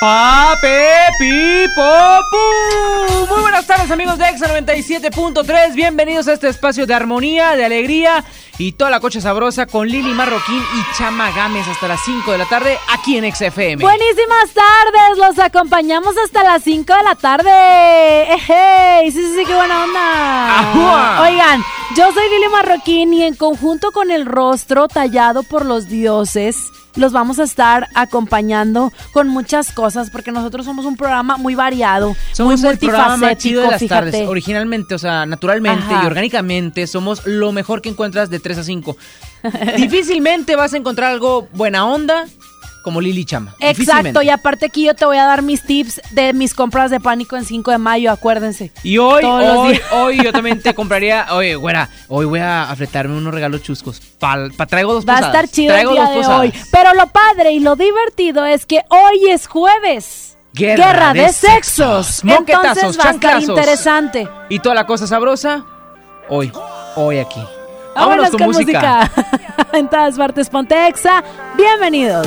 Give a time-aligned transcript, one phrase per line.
[0.00, 1.82] ¡Pape, Pipo,
[3.28, 8.24] Muy buenas tardes amigos de Exa 97.3, bienvenidos a este espacio de armonía, de alegría
[8.56, 12.38] y toda la coche sabrosa con Lili Marroquín y Chama Gámez hasta las 5 de
[12.38, 13.76] la tarde aquí en XFM.
[13.76, 18.26] Buenísimas tardes, los acompañamos hasta las 5 de la tarde.
[18.46, 21.20] Sí, sí, sí, qué buena onda.
[21.20, 21.62] Oigan,
[21.94, 26.56] yo soy Lili Marroquín y en conjunto con el rostro tallado por los dioses
[26.96, 32.16] los vamos a estar acompañando con muchas cosas porque nosotros somos un programa muy variado,
[32.32, 34.28] somos muy el programa chido de las tardes.
[34.28, 38.96] Originalmente, o sea, naturalmente y orgánicamente somos lo mejor que encuentras de 3 a 5.
[39.76, 42.26] Difícilmente vas a encontrar algo buena onda,
[42.82, 43.54] como Lili Chama.
[43.60, 47.00] Exacto, y aparte aquí yo te voy a dar mis tips de mis compras de
[47.00, 48.72] pánico en 5 de mayo, acuérdense.
[48.82, 53.34] Y hoy, hoy, hoy yo también te compraría, oye, güera, hoy voy a afletarme unos
[53.34, 54.00] regalos chuscos.
[54.18, 56.52] Pa, traigo dos Va a estar chido el día de hoy.
[56.70, 60.36] Pero lo padre y lo divertido es que hoy es jueves.
[60.52, 62.22] Guerra, de, sexos.
[62.24, 64.28] Entonces va a estar interesante.
[64.48, 65.64] Y toda la cosa sabrosa,
[66.28, 66.50] hoy,
[66.96, 67.40] hoy aquí.
[67.94, 69.10] Vámonos, con, música.
[69.72, 71.22] en todas partes, Pontexa.
[71.56, 72.26] Bienvenidos.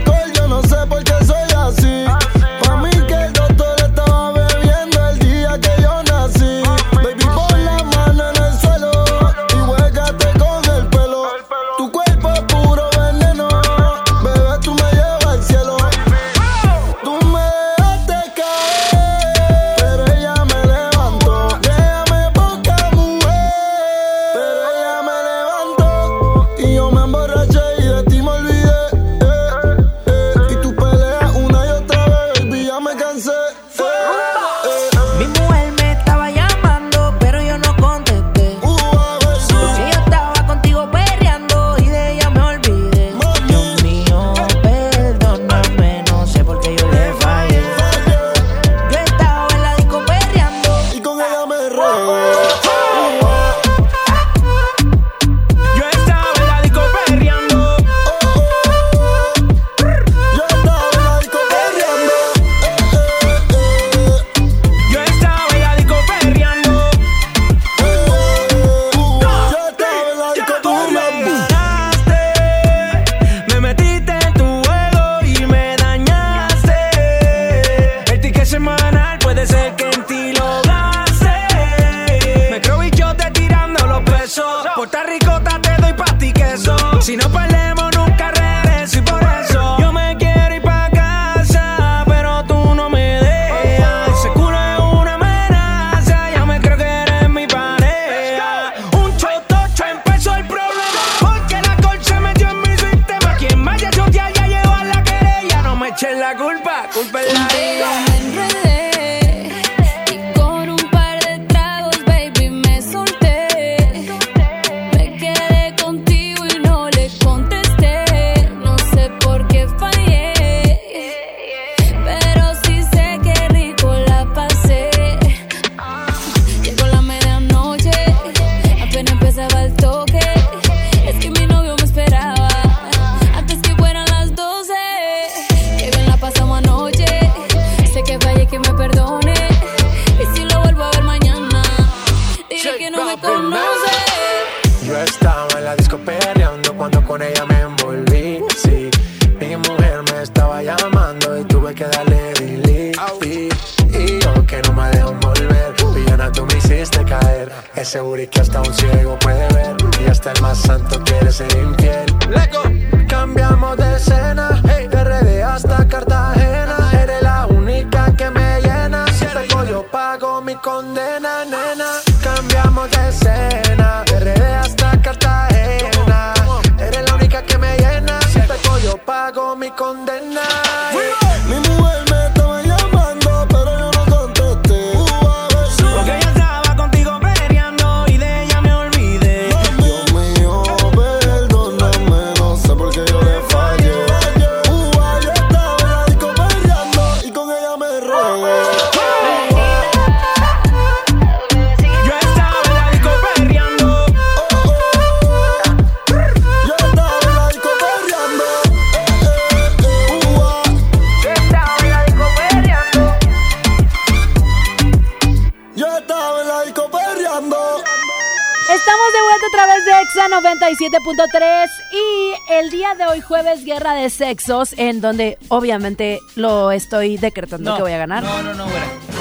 [224.77, 228.23] En donde obviamente lo estoy decretando que voy a ganar.
[228.23, 228.65] No, no, no,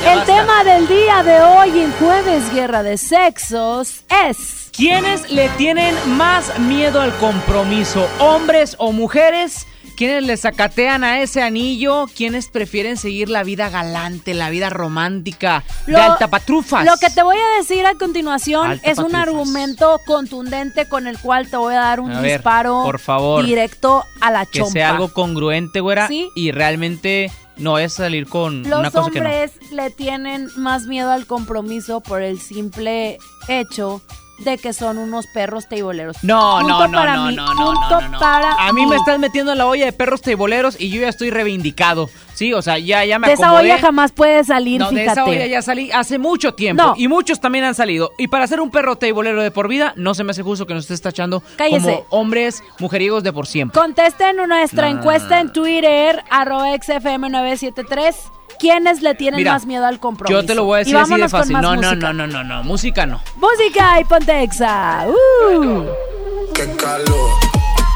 [0.06, 5.94] El tema del día de hoy en jueves Guerra de Sexos es ¿Quiénes le tienen
[6.17, 8.08] más miedo al compromiso?
[8.19, 9.67] ¿Hombres o mujeres?
[10.00, 12.06] ¿Quiénes le sacatean a ese anillo?
[12.17, 16.87] ¿Quiénes prefieren seguir la vida galante, la vida romántica lo, de altapatrufas?
[16.87, 21.50] Lo que te voy a decir a continuación es un argumento contundente con el cual
[21.50, 24.67] te voy a dar un disparo por favor, directo a la chompa.
[24.67, 29.28] Que sea algo congruente, güera, y realmente no es salir con una cosa que no.
[29.28, 33.19] Los hombres le tienen más miedo al compromiso por el simple
[33.49, 34.00] hecho
[34.40, 36.16] de que son unos perros teiboleros.
[36.22, 39.84] No, no, no, no, no, no, no, A mí me estás metiendo en la olla
[39.84, 42.08] de perros teiboleros y yo ya estoy reivindicado.
[42.34, 45.25] Sí, o sea, ya, ya me De esa olla jamás puede salir, no, de esa
[45.25, 46.94] olla ya salí hace mucho tiempo.
[46.96, 48.12] Y muchos también han salido.
[48.19, 50.75] Y para ser un perro teibolero de por vida, no se me hace justo que
[50.75, 53.78] nos estés tachando como hombres mujeriegos de por siempre.
[53.78, 58.39] Contesten nuestra encuesta en Twitter, arroba xfm973.
[58.60, 60.38] ¿Quiénes le tienen más miedo al compromiso?
[60.38, 61.58] Yo te lo voy a decir así de fácil.
[61.62, 63.22] No, no, no, no, no, no, música no.
[63.36, 65.06] Música y ponte exa.
[65.08, 65.86] Uh.
[66.52, 67.30] Qué calor,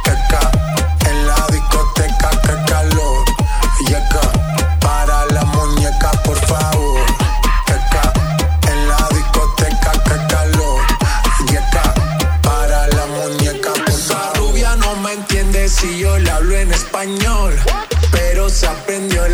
[0.05, 0.51] qué ca
[1.11, 3.25] en la discoteca, qué calor.
[3.87, 4.23] Yeca,
[4.81, 7.01] para la muñeca, por favor.
[7.67, 8.13] Qué ca
[8.73, 10.81] en la discoteca, qué calor.
[11.51, 11.95] Yeca,
[12.41, 14.39] para la muñeca, por favor.
[14.39, 17.55] rubia no me entiende si yo le hablo en español
[18.55, 18.94] se aprendió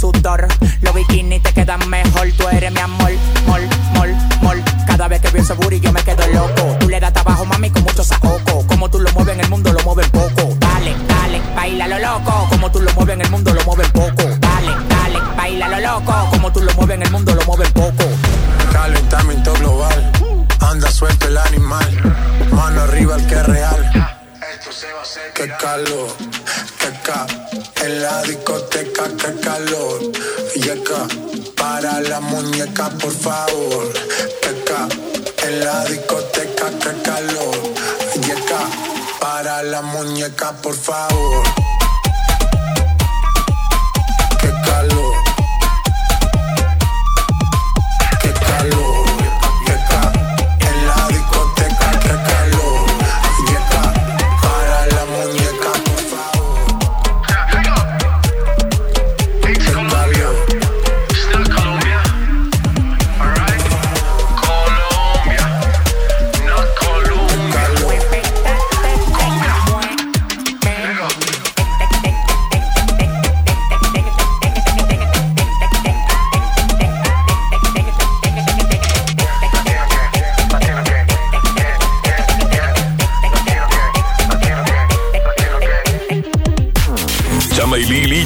[0.00, 3.10] Los bikinis te quedan mejor, tú eres mi amor,
[3.48, 4.64] mol, mol, mol.
[4.86, 6.76] Cada vez que veo ese booty yo me quedo loco.
[6.78, 8.64] Tú le das trabajo, mami, con mucho saoco.
[8.68, 10.56] Como tú lo mueves en el mundo, lo mueves poco.
[10.60, 12.46] Dale, dale, baila lo loco.
[12.48, 14.22] Como tú lo mueves en el mundo, lo mueves poco.
[14.38, 16.30] Dale, dale, baila lo loco.
[16.30, 18.04] Como tú lo mueves en el mundo, lo mueves poco.
[18.72, 20.12] Calentamiento global,
[20.60, 22.16] anda suelto el animal.
[22.52, 24.14] Mano arriba el que es real.
[24.54, 25.32] Esto se va a hacer.
[25.34, 26.16] Qué calor,
[26.78, 27.26] qué ca
[27.88, 30.00] en la discoteca, qué calor.
[30.54, 31.00] Yeca,
[31.56, 33.92] para la muñeca, por favor.
[34.42, 34.88] Yeca,
[35.46, 37.56] en la discoteca, qué calor.
[38.26, 38.60] Yeca,
[39.20, 41.44] para la muñeca, por favor.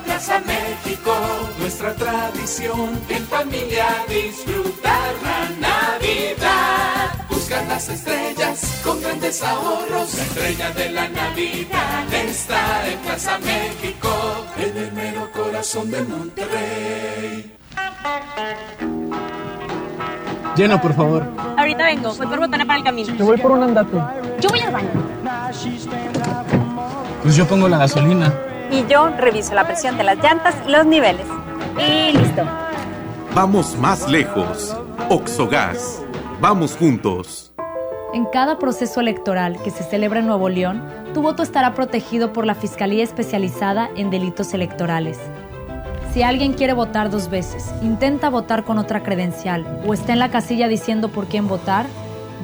[0.00, 1.12] Plaza México.
[1.58, 7.26] Nuestra tradición en familia disfrutar la Navidad.
[7.28, 10.14] Buscar las estrellas con grandes ahorros.
[10.14, 14.08] La estrella de la Navidad está en Plaza México,
[14.58, 17.54] en el mero corazón de Monterrey.
[20.56, 21.24] Llena, por favor.
[21.56, 23.14] Ahorita vengo, voy por botana para el camino.
[23.14, 23.96] Yo voy por un andate.
[24.40, 24.90] Yo voy al baño.
[27.22, 28.47] Pues yo pongo la gasolina.
[28.70, 31.26] Y yo reviso la presión de las llantas y los niveles.
[31.78, 32.42] Y listo.
[33.34, 34.76] Vamos más lejos.
[35.08, 36.02] Oxogas.
[36.40, 37.52] Vamos juntos.
[38.14, 40.82] En cada proceso electoral que se celebra en Nuevo León,
[41.14, 45.18] tu voto estará protegido por la Fiscalía Especializada en Delitos Electorales.
[46.12, 50.30] Si alguien quiere votar dos veces, intenta votar con otra credencial o está en la
[50.30, 51.86] casilla diciendo por quién votar,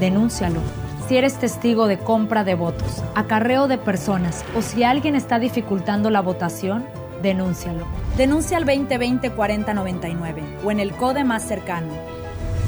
[0.01, 0.61] denúncialo.
[1.09, 6.09] Si eres testigo de compra de votos, acarreo de personas o si alguien está dificultando
[6.09, 6.87] la votación,
[7.23, 7.85] denúncialo.
[8.17, 11.93] Denuncia al 2020-4099 o en el CODE más cercano.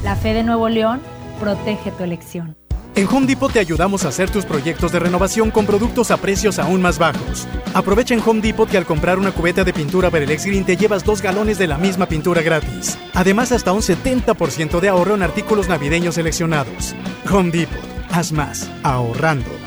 [0.03, 1.01] La fe de Nuevo León
[1.39, 2.55] protege tu elección.
[2.97, 6.57] En Home Depot te ayudamos a hacer tus proyectos de renovación con productos a precios
[6.57, 7.47] aún más bajos.
[7.75, 11.03] Aprovecha en Home Depot que al comprar una cubeta de pintura Berelex Green te llevas
[11.03, 12.97] dos galones de la misma pintura gratis.
[13.13, 16.95] Además, hasta un 70% de ahorro en artículos navideños seleccionados.
[17.31, 19.66] Home Depot, haz más, ahorrando.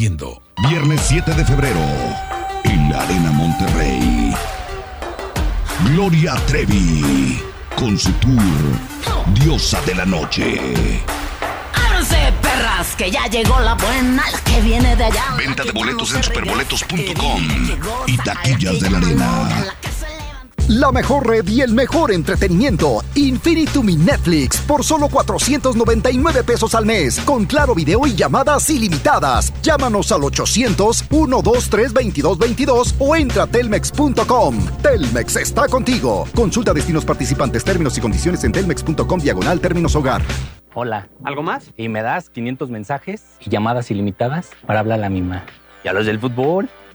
[0.00, 1.80] Viernes 7 de febrero,
[2.64, 4.34] en la Arena Monterrey.
[5.84, 7.38] Gloria Trevi,
[7.76, 8.40] con su tour
[9.34, 11.04] Diosa de la Noche.
[11.74, 12.96] ¡Ábranse, perras!
[12.96, 15.34] Que ya llegó la buena, la que viene de allá.
[15.36, 17.42] Venta de boletos en superboletos.com
[18.06, 19.66] y taquillas de la Arena.
[20.70, 23.02] La mejor red y el mejor entretenimiento.
[23.16, 27.18] Infinitum y Netflix por solo 499 pesos al mes.
[27.26, 29.52] Con claro video y llamadas ilimitadas.
[29.62, 34.64] Llámanos al 800-123-2222 o entra a telmex.com.
[34.80, 36.28] Telmex está contigo.
[36.36, 40.22] Consulta destinos participantes, términos y condiciones en telmex.com diagonal términos hogar.
[40.74, 41.08] Hola.
[41.24, 41.72] ¿Algo más?
[41.76, 45.46] Y me das 500 mensajes y llamadas ilimitadas para hablar a la misma.
[45.82, 46.70] ¿Y a los del fútbol?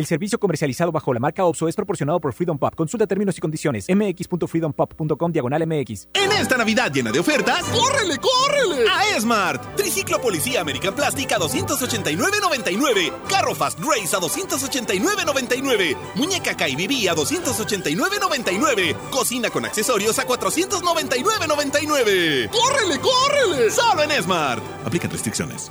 [0.00, 2.74] El servicio comercializado bajo la marca OPSO es proporcionado por Freedom Pop.
[2.74, 3.84] Consulta términos y condiciones.
[3.86, 6.08] mx.freedompop.com diagonal mx.
[6.14, 8.88] En esta Navidad llena de ofertas, ¡córrele, córrele!
[8.90, 9.76] A Esmart.
[9.76, 13.12] Triciclo Policía American Plastic a 289.99.
[13.28, 15.94] Carro Fast Race a 289.99.
[16.14, 18.96] Muñeca KBB a 289.99.
[19.10, 22.48] Cocina con accesorios a 499.99.
[22.48, 23.70] ¡Córrele, córrele!
[23.70, 24.62] Solo en Esmart.
[24.86, 25.70] Aplican restricciones.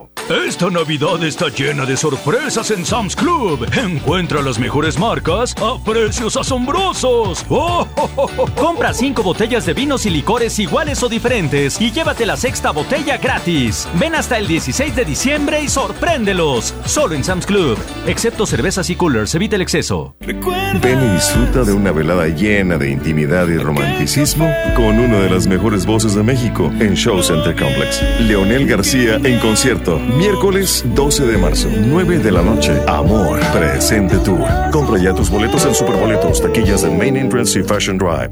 [0.29, 3.67] Esta Navidad está llena de sorpresas en Sam's Club.
[3.75, 7.45] Encuentra las mejores marcas a precios asombrosos.
[7.49, 8.45] ¡Oh, oh, oh, oh!
[8.55, 13.17] Compra cinco botellas de vinos y licores iguales o diferentes y llévate la sexta botella
[13.17, 13.89] gratis.
[13.99, 16.73] Ven hasta el 16 de diciembre y sorpréndelos.
[16.85, 17.77] Solo en Sam's Club.
[18.07, 20.15] Excepto cervezas y coolers, evita el exceso.
[20.21, 25.47] Ven y disfruta de una velada llena de intimidad y romanticismo con una de las
[25.47, 28.01] mejores voces de México en Show Center Complex.
[28.21, 29.90] Leonel García en concierto.
[29.99, 32.73] Miércoles 12 de marzo, 9 de la noche.
[32.87, 34.47] Amor, presente tour.
[34.71, 38.31] Compra ya tus boletos en Superboletos, taquillas de Main Entrance y Fashion Drive.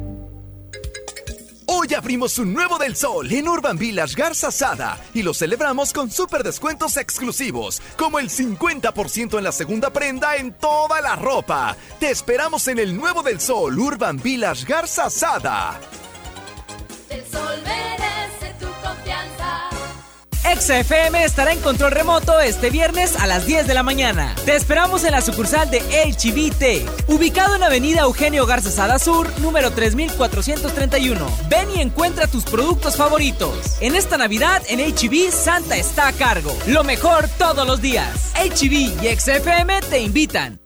[1.68, 6.10] Hoy abrimos un nuevo del sol en Urban Village Garza Sada y lo celebramos con
[6.10, 11.78] super descuentos exclusivos, como el 50% en la segunda prenda en toda la ropa.
[12.00, 15.80] Te esperamos en el nuevo del sol Urban Village Garza Sada.
[17.10, 17.50] El sol.
[20.56, 24.34] XFM estará en control remoto este viernes a las 10 de la mañana.
[24.46, 29.72] Te esperamos en la sucursal de HBT, ubicado en Avenida Eugenio Garza Sada Sur, número
[29.72, 31.28] 3431.
[31.50, 33.78] Ven y encuentra tus productos favoritos.
[33.80, 36.58] En esta Navidad, en HB, Santa está a cargo.
[36.66, 38.32] Lo mejor todos los días.
[38.36, 40.60] HB y XFM te invitan.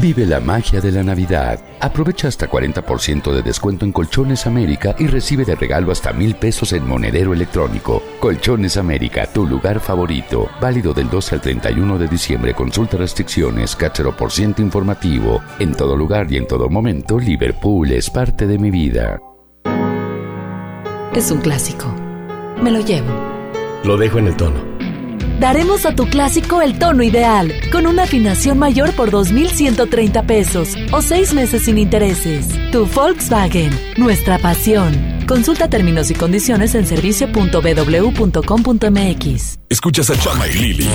[0.00, 1.58] Vive la magia de la Navidad.
[1.80, 6.72] Aprovecha hasta 40% de descuento en Colchones América y recibe de regalo hasta mil pesos
[6.72, 8.00] en monedero electrónico.
[8.20, 10.48] Colchones América, tu lugar favorito.
[10.60, 12.54] Válido del 12 al 31 de diciembre.
[12.54, 15.42] Consulta restricciones, cachero por ciento informativo.
[15.58, 19.18] En todo lugar y en todo momento, Liverpool es parte de mi vida.
[21.12, 21.92] Es un clásico.
[22.62, 23.10] Me lo llevo.
[23.82, 24.67] Lo dejo en el tono.
[25.38, 31.00] Daremos a tu clásico el tono ideal, con una afinación mayor por 2.130 pesos o
[31.00, 32.48] seis meses sin intereses.
[32.72, 34.92] Tu Volkswagen, nuestra pasión.
[35.28, 39.58] Consulta términos y condiciones en servicio.bw.com.mx.
[39.68, 40.88] Escuchas a Chama y Lili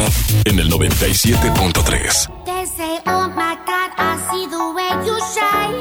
[0.44, 2.44] en el 97.3.
[2.44, 5.80] They say, oh my God, I see the way you shine.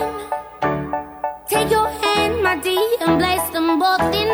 [1.48, 4.28] Take your hand, my dear, and place them both in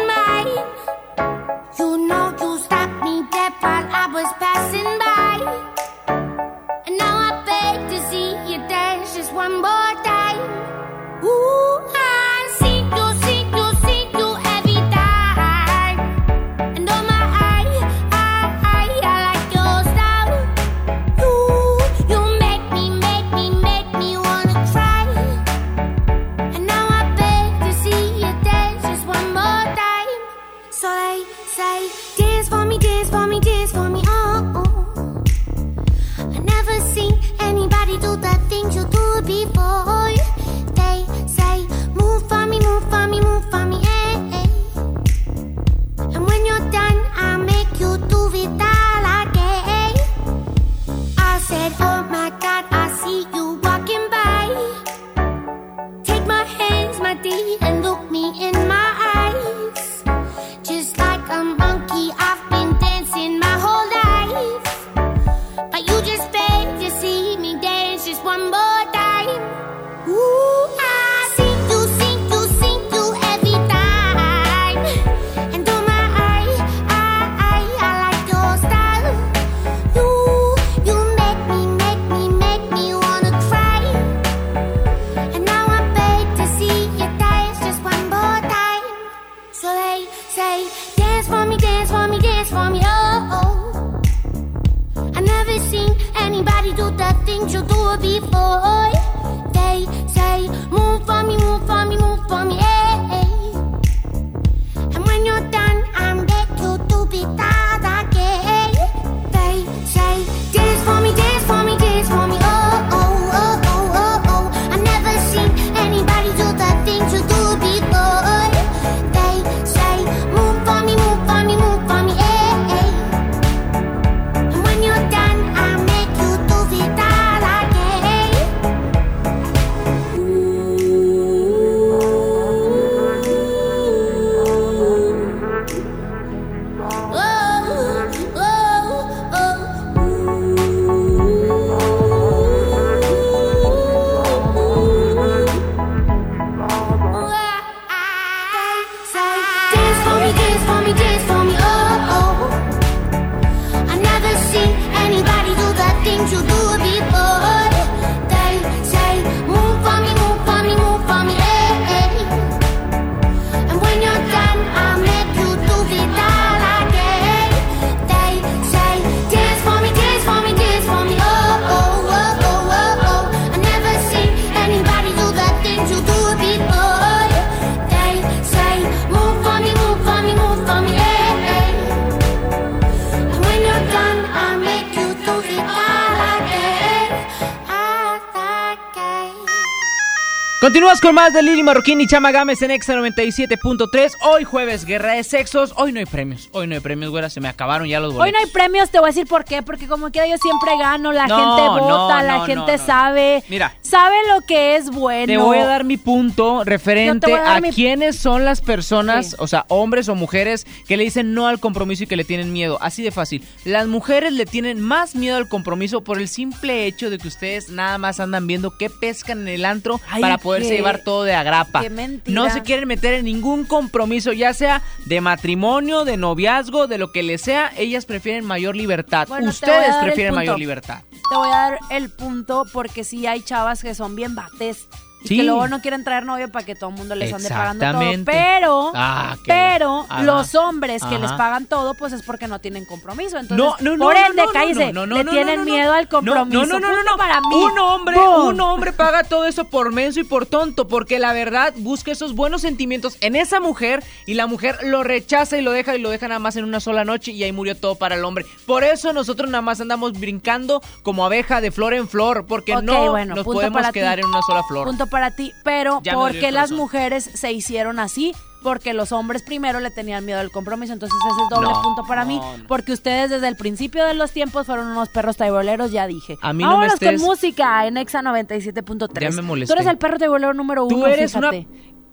[191.08, 194.12] con más de Lili Marroquín y Chama Gámez en Exa 97.3.
[194.26, 195.72] Hoy jueves, guerra de sexos.
[195.76, 196.50] Hoy no hay premios.
[196.52, 197.30] Hoy no hay premios, güera.
[197.30, 198.26] Se me acabaron ya los boletos.
[198.26, 199.62] Hoy no hay premios, te voy a decir por qué.
[199.62, 203.42] Porque como quiera yo siempre gano, la No, gente no, vota, la gente sabe.
[203.48, 203.74] Mira.
[203.88, 205.26] Sabe lo que es bueno.
[205.32, 209.36] Te voy a dar mi punto referente a a, mi- quiénes son las personas, Sí.
[209.38, 212.52] o sea, hombres o mujeres que le dicen no al compromiso y que le tienen
[212.52, 212.78] miedo.
[212.82, 213.42] Así de fácil.
[213.64, 217.70] Las mujeres le tienen más miedo al compromiso por el simple hecho de que ustedes
[217.70, 221.24] nada más andan viendo qué pescan en el antro Ay, para poderse qué- llevar todo
[221.24, 221.80] de agrapa.
[221.80, 222.34] qué mentira.
[222.34, 227.10] No se quieren meter en ningún compromiso, ya sea de matrimonio, de noviazgo, de lo
[227.10, 227.72] que les sea.
[227.76, 229.26] Ellas prefieren mayor libertad.
[229.28, 231.02] Bueno, ustedes prefieren mayor libertad.
[231.28, 234.88] Te voy a dar el punto porque sí hay chavas que son bien bates.
[235.22, 235.36] Y Sí.
[235.38, 238.00] que luego no quieren traer novio para que todo el mundo les ande pagando todo.
[238.24, 240.22] Pero, Ah, pero Ajá.
[240.22, 243.36] los hombres que les pagan todo, pues es porque no tienen compromiso.
[243.38, 246.64] Entonces, No, no, no, por ende, cállese, le tienen miedo al compromiso.
[246.66, 247.46] No, no, no, no, para mí.
[247.54, 248.46] Un hombre, ¡Bum!
[248.48, 252.34] un hombre paga todo eso por menso y por tonto, porque la verdad busca esos
[252.34, 256.10] buenos sentimientos en esa mujer y la mujer lo rechaza y lo deja y lo
[256.10, 258.46] deja nada más en una sola noche y ahí murió todo para el hombre.
[258.66, 263.10] Por eso nosotros nada más andamos brincando como abeja de flor en flor, porque no
[263.10, 264.20] bueno, nos podemos quedar ti.
[264.22, 264.86] en una sola flor.
[264.86, 265.52] Punto para ti.
[265.64, 268.32] Pero, Ya ¿por qué las mujeres se hicieron así?
[268.62, 270.92] Porque los hombres primero le tenían miedo al compromiso.
[270.92, 272.36] Entonces ese es doble No, punto para mí.
[272.38, 272.66] no.
[272.66, 276.36] Porque ustedes desde el principio de los tiempos fueron unos perros taiboleros, ya dije.
[276.42, 279.20] A mí no me Vámonos estés- con música en Exa 97.3.
[279.20, 279.72] Ya me molesté.
[279.72, 281.66] Tú eres el perro taibolero número uno, Tú eres fíjate.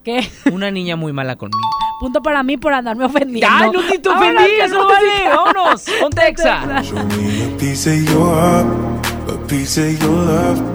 [0.03, 0.29] ¿Qué?
[0.51, 1.58] Una niña muy mala conmigo.
[1.99, 3.47] Punto para mí por andarme ofendiendo.
[3.49, 4.55] ¡Ay, no te Vámonos ofendí!
[4.62, 5.29] ¡Eso vale!
[5.36, 5.86] ¡Vámonos!
[5.99, 6.62] ¡Ponte Exa!
[6.62, 8.67] A piece of your heart,
[9.34, 10.75] a piece of your love.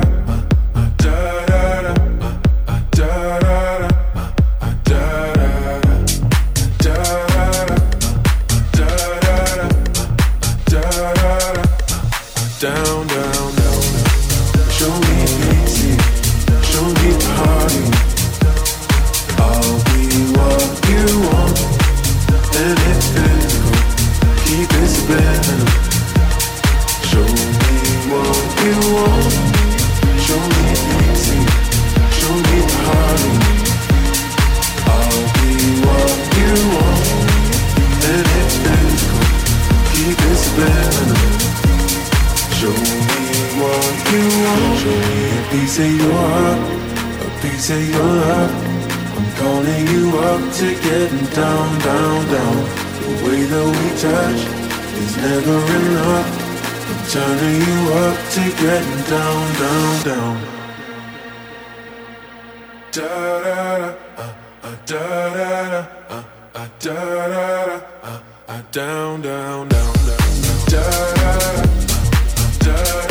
[44.11, 44.79] you want.
[44.81, 46.59] Show me a piece of your heart,
[47.25, 48.51] a piece of your love.
[49.17, 52.57] I'm calling you up to getting down, down, down.
[53.01, 54.41] The way that we touch
[55.03, 56.29] is never enough.
[56.89, 60.35] I'm turning you up to getting down, down, down.
[62.91, 63.07] Da
[63.45, 65.03] da da, uh, uh, da
[65.37, 67.35] da da, uh, uh, da da
[67.67, 68.19] da, uh,
[68.49, 70.59] uh, down, down, down, down, down.
[70.73, 70.83] Da
[71.15, 71.63] da da.
[72.59, 73.10] Da da da,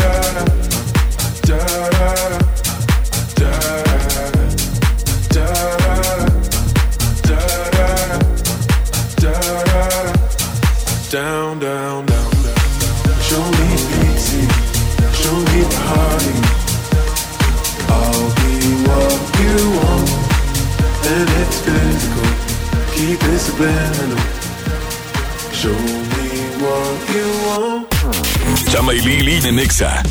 [28.70, 30.02] Chama y Lili en Exa.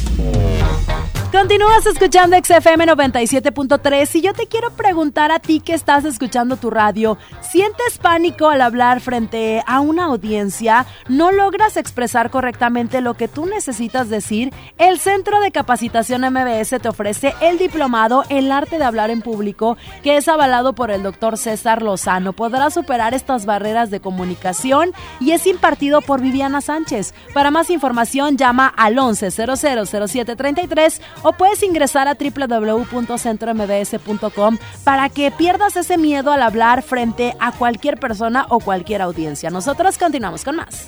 [1.31, 6.71] Continúas escuchando XFM 97.3 y yo te quiero preguntar a ti que estás escuchando tu
[6.71, 10.87] radio, ¿sientes pánico al hablar frente a una audiencia?
[11.07, 14.51] ¿No logras expresar correctamente lo que tú necesitas decir?
[14.79, 19.77] El Centro de Capacitación MBS te ofrece el diplomado El arte de hablar en público
[20.01, 22.33] que es avalado por el doctor César Lozano.
[22.33, 27.13] Podrás superar estas barreras de comunicación y es impartido por Viviana Sánchez.
[27.35, 35.97] Para más información llama al 11000733 o puedes ingresar a www.centrombs.com para que pierdas ese
[35.97, 39.49] miedo al hablar frente a cualquier persona o cualquier audiencia.
[39.49, 40.85] Nosotros continuamos con más.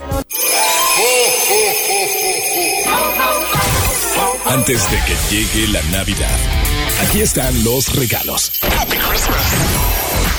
[4.46, 6.38] Antes de que llegue la Navidad,
[7.08, 8.60] aquí están los regalos.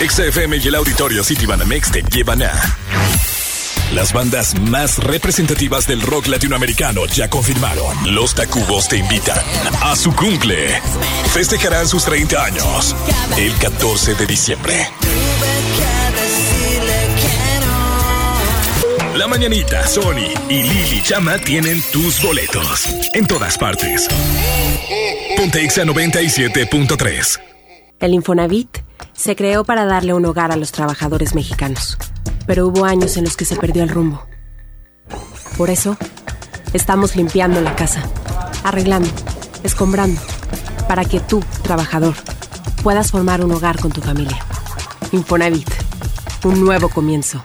[0.00, 2.52] XFM y el auditorio City Banamex te llevan a
[3.94, 8.14] Las bandas más representativas del rock latinoamericano ya confirmaron.
[8.14, 9.38] Los Tacubos te invitan
[9.83, 10.81] a su cumple.
[11.33, 12.96] Festejarán sus 30 años
[13.37, 14.88] el 14 de diciembre.
[19.14, 22.87] La Mañanita, Sony y Lili Chama tienen tus boletos.
[23.12, 24.09] En todas partes.
[25.37, 27.40] Pontexa 97.3.
[28.00, 28.78] El Infonavit
[29.12, 31.98] se creó para darle un hogar a los trabajadores mexicanos,
[32.46, 34.22] pero hubo años en los que se perdió el rumbo.
[35.57, 35.96] Por eso,
[36.72, 38.02] estamos limpiando la casa,
[38.64, 39.11] arreglando,
[39.62, 40.20] escombrando,
[40.88, 42.14] para que tú, trabajador,
[42.83, 44.38] puedas formar un hogar con tu familia.
[45.12, 45.68] Infonavit,
[46.44, 47.44] un nuevo comienzo.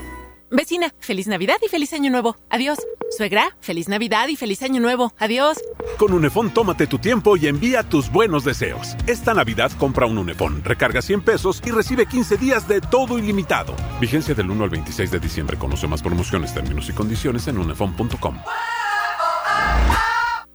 [0.51, 2.35] Vecina, feliz Navidad y feliz Año Nuevo.
[2.49, 2.77] Adiós.
[3.17, 5.13] Suegra, feliz Navidad y feliz Año Nuevo.
[5.17, 5.57] Adiós.
[5.97, 8.97] Con Unefón tómate tu tiempo y envía tus buenos deseos.
[9.07, 13.75] Esta Navidad compra un Unefón, recarga 100 pesos y recibe 15 días de todo ilimitado.
[14.01, 15.57] Vigencia del 1 al 26 de diciembre.
[15.57, 18.35] Conoce más promociones, términos y condiciones en unefón.com.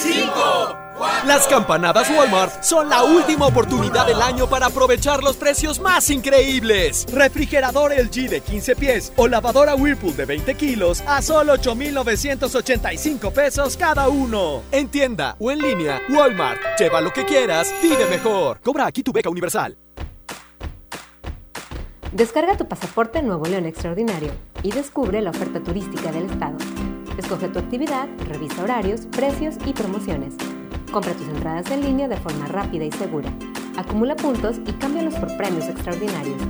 [0.00, 0.82] 5.
[1.26, 7.06] Las campanadas Walmart son la última oportunidad del año para aprovechar los precios más increíbles.
[7.12, 13.76] Refrigerador LG de 15 pies o lavadora Whirlpool de 20 kilos a solo 8,985 pesos
[13.76, 14.62] cada uno.
[14.70, 16.60] En tienda o en línea, Walmart.
[16.78, 18.60] Lleva lo que quieras, vive mejor.
[18.60, 19.76] Cobra aquí tu beca universal.
[22.12, 26.58] Descarga tu pasaporte Nuevo León Extraordinario y descubre la oferta turística del estado.
[27.16, 30.34] Escoge tu actividad, revisa horarios, precios y promociones.
[30.90, 33.30] Compra tus entradas en línea de forma rápida y segura.
[33.76, 36.40] Acumula puntos y cámbialos por premios extraordinarios.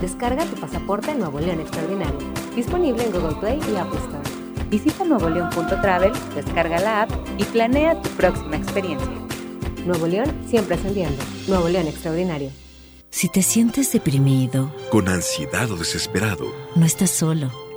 [0.00, 2.18] Descarga tu pasaporte Nuevo León Extraordinario.
[2.54, 4.68] Disponible en Google Play y Apple Store.
[4.70, 9.08] Visita nuevoleón.travel, descarga la app y planea tu próxima experiencia.
[9.86, 11.22] Nuevo León siempre ascendiendo.
[11.46, 12.50] Nuevo León Extraordinario.
[13.10, 17.67] Si te sientes deprimido, Con ansiedad o desesperado, no estás solo.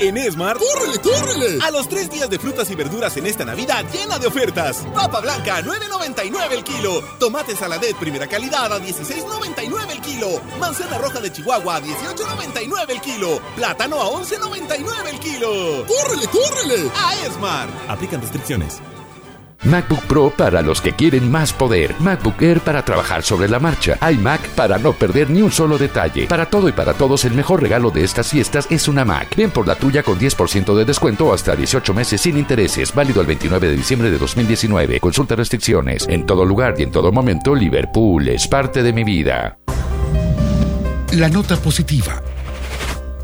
[0.00, 1.58] En Esmart, ¡córrele, córrele!
[1.60, 4.86] A los tres días de frutas y verduras en esta Navidad llena de ofertas.
[4.94, 7.02] Papa blanca, 9.99 el kilo.
[7.18, 10.40] Tomate saladet primera calidad a 16.99 el kilo.
[10.60, 13.40] Manzana roja de Chihuahua a 18.99 el kilo.
[13.56, 15.84] Plátano a 11.99 el kilo.
[15.86, 16.90] ¡Córrele, córrele!
[16.94, 17.70] A Esmart.
[17.90, 18.80] Aplican restricciones.
[19.64, 21.94] MacBook Pro para los que quieren más poder.
[21.98, 23.98] MacBook Air para trabajar sobre la marcha.
[24.10, 26.26] iMac para no perder ni un solo detalle.
[26.26, 29.34] Para todo y para todos, el mejor regalo de estas fiestas es una Mac.
[29.36, 32.94] Ven por la tuya con 10% de descuento hasta 18 meses sin intereses.
[32.94, 35.00] Válido el 29 de diciembre de 2019.
[35.00, 36.06] Consulta restricciones.
[36.08, 39.58] En todo lugar y en todo momento, Liverpool es parte de mi vida.
[41.12, 42.22] La nota positiva.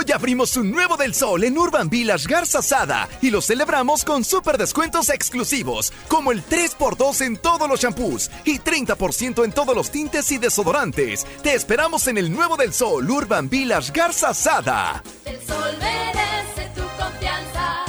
[0.00, 4.02] Hoy Ya abrimos un nuevo del sol en Urban Village Garza Sada y lo celebramos
[4.02, 9.76] con super descuentos exclusivos, como el 3x2 en todos los shampoos y 30% en todos
[9.76, 11.26] los tintes y desodorantes.
[11.42, 15.02] Te esperamos en el nuevo del sol Urban Village Garza Sada.
[15.26, 17.84] El sol merece tu confianza.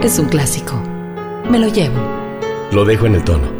[0.00, 0.74] Es un clásico.
[1.48, 2.00] Me lo llevo.
[2.72, 3.59] Lo dejo en el tono.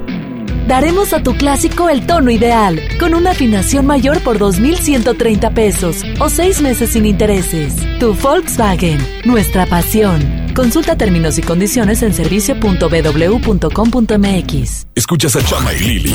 [0.70, 6.28] Daremos a tu clásico el tono ideal, con una afinación mayor por 2.130 pesos o
[6.28, 7.74] seis meses sin intereses.
[7.98, 10.49] Tu Volkswagen, nuestra pasión.
[10.54, 14.86] Consulta términos y condiciones en servicio.bw.com.mx.
[14.94, 16.14] Escuchas a Chama y Lili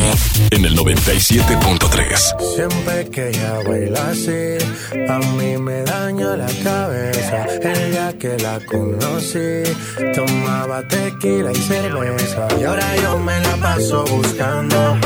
[0.52, 2.56] en el 97.3.
[2.56, 4.58] Siempre que ella baila así,
[5.10, 7.46] a mí me daña la cabeza.
[7.62, 9.64] El día que la conocí,
[10.14, 12.48] tomaba tequila y cerveza.
[12.60, 14.98] Y ahora yo me la paso buscando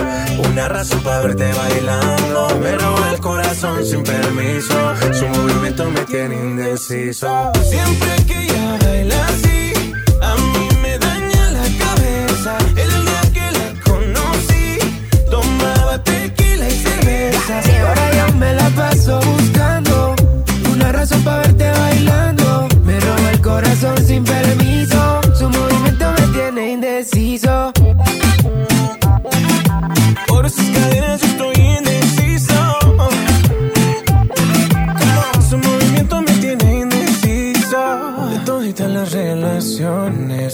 [0.50, 2.60] una razón para verte bailando.
[2.62, 7.52] Me roba el corazón sin permiso, su movimiento me tiene indeciso.
[7.70, 9.74] Siempre que ella baila así,
[10.22, 12.58] a mí me daña la cabeza.
[12.76, 14.78] El día que la conocí,
[15.30, 17.62] tomaba tequila y cerveza.
[17.72, 20.16] Y ahora yo me la paso buscando
[20.74, 22.68] una razón para verte bailando.
[22.84, 27.72] Me roba el corazón sin permiso, su movimiento me tiene indeciso.
[30.28, 31.29] Por sus cadenas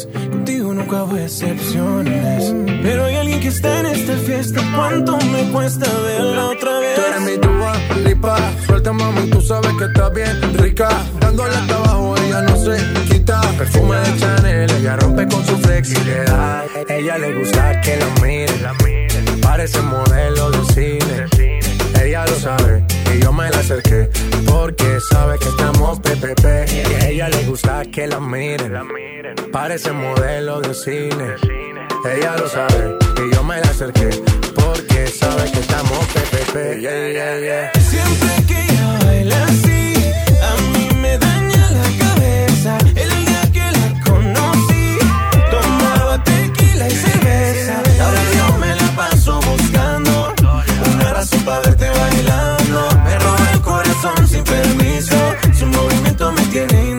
[0.04, 2.54] contigo nunca hubo excepciones.
[2.84, 4.62] Pero hay alguien que está en esta fiesta.
[4.76, 6.96] ¿Cuánto me cuesta verla otra vez?
[6.96, 8.38] Tú eres mi tuba, lipa.
[8.66, 10.90] Suelta, mami, tú sabes que está bien rica.
[11.20, 12.78] Dándole hasta abajo, ella no se
[13.10, 13.42] quita.
[13.58, 16.64] Perfume de Chanel, ella rompe con su flexibilidad.
[16.90, 19.42] Ella le gusta que la miren.
[19.42, 21.26] Parece modelo de cine.
[22.04, 22.84] Ella lo sabe
[23.16, 24.10] y yo me la acerqué.
[24.46, 26.46] Porque sabe que estamos PPP.
[26.72, 29.05] Y a ella le gusta que la miren.
[29.56, 31.36] Parece modelo de cine.
[32.14, 34.10] Ella lo sabe y yo me la acerqué.
[34.54, 36.82] Porque sabe que estamos PPP.
[36.82, 37.72] Yeah, yeah, yeah.
[37.80, 39.94] Siempre que ella baila así,
[40.44, 42.78] a mí me daña la cabeza.
[42.96, 44.98] El día que la conocí,
[45.50, 47.82] tomaba tequila y cerveza.
[48.04, 50.34] Ahora yo me la paso buscando
[50.96, 52.90] una razón para verte bailando.
[53.06, 55.16] Me roba el corazón sin permiso,
[55.58, 56.95] su movimiento me tiene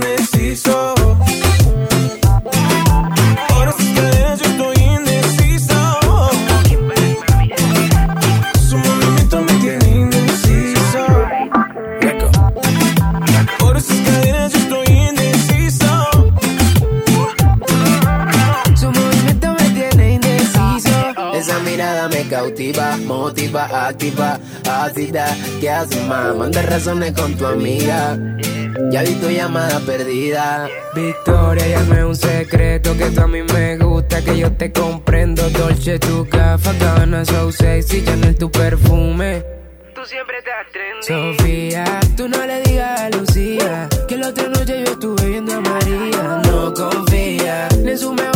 [23.27, 24.39] motiva, activa,
[24.71, 25.27] ácida.
[25.61, 26.37] ¿Qué haces, más?
[26.37, 28.17] Manda razones con tu amiga.
[28.93, 30.69] Ya vi tu llamada perdida.
[30.95, 35.43] Victoria, llame un secreto que tú a mí me gusta, que yo te comprendo.
[35.51, 39.43] Dolce, tu gafa, cabana, so sexy, Chanel, tu perfume.
[39.93, 41.37] Tú siempre estás trendy.
[41.37, 41.85] Sofía,
[42.17, 46.43] tú no le digas a Lucía que la otra noche yo estuve viendo a María.
[46.45, 48.36] No confía ni en su mejor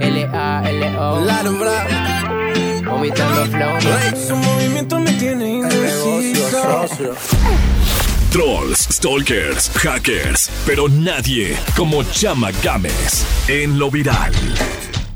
[0.00, 1.20] L-A-L-O.
[2.84, 3.78] Vomitando flow.
[4.26, 7.14] Su movimiento me tiene indeciso.
[8.32, 14.32] Trolls, stalkers, hackers, pero nadie como Chama Games en lo viral.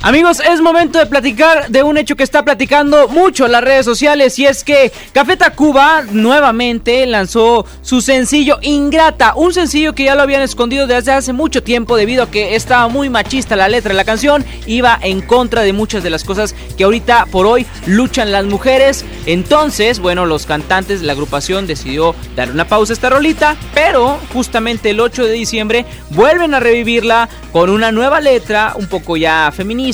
[0.07, 3.87] Amigos, es momento de platicar de un hecho que está platicando mucho en las redes
[3.87, 10.15] sociales y es que Café Tacuba nuevamente lanzó su sencillo Ingrata, un sencillo que ya
[10.15, 13.93] lo habían escondido desde hace mucho tiempo debido a que estaba muy machista la letra
[13.93, 17.65] de la canción, iba en contra de muchas de las cosas que ahorita por hoy
[17.87, 19.07] luchan las mujeres.
[19.25, 24.91] Entonces, bueno, los cantantes la agrupación decidió dar una pausa a esta rolita, pero justamente
[24.91, 29.94] el 8 de diciembre vuelven a revivirla con una nueva letra, un poco ya feminista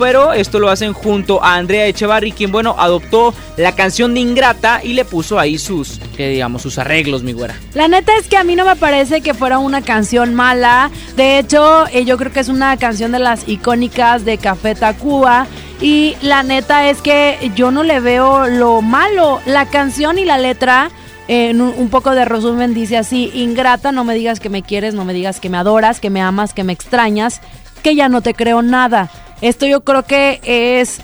[0.00, 4.80] pero esto lo hacen junto a Andrea Echevarri, quien bueno adoptó la canción de Ingrata
[4.82, 7.54] y le puso ahí sus, que digamos, sus arreglos, mi güera.
[7.74, 10.90] La neta es que a mí no me parece que fuera una canción mala.
[11.16, 15.46] De hecho, eh, yo creo que es una canción de las icónicas de Café Tacuba.
[15.82, 19.40] Y la neta es que yo no le veo lo malo.
[19.44, 20.90] La canción y la letra,
[21.28, 25.04] en un, poco de resumen, dice así, ingrata, no me digas que me quieres, no
[25.04, 27.40] me digas que me adoras, que me amas, que me extrañas,
[27.80, 29.10] que ya no te creo nada.
[29.40, 31.00] Esto yo creo que es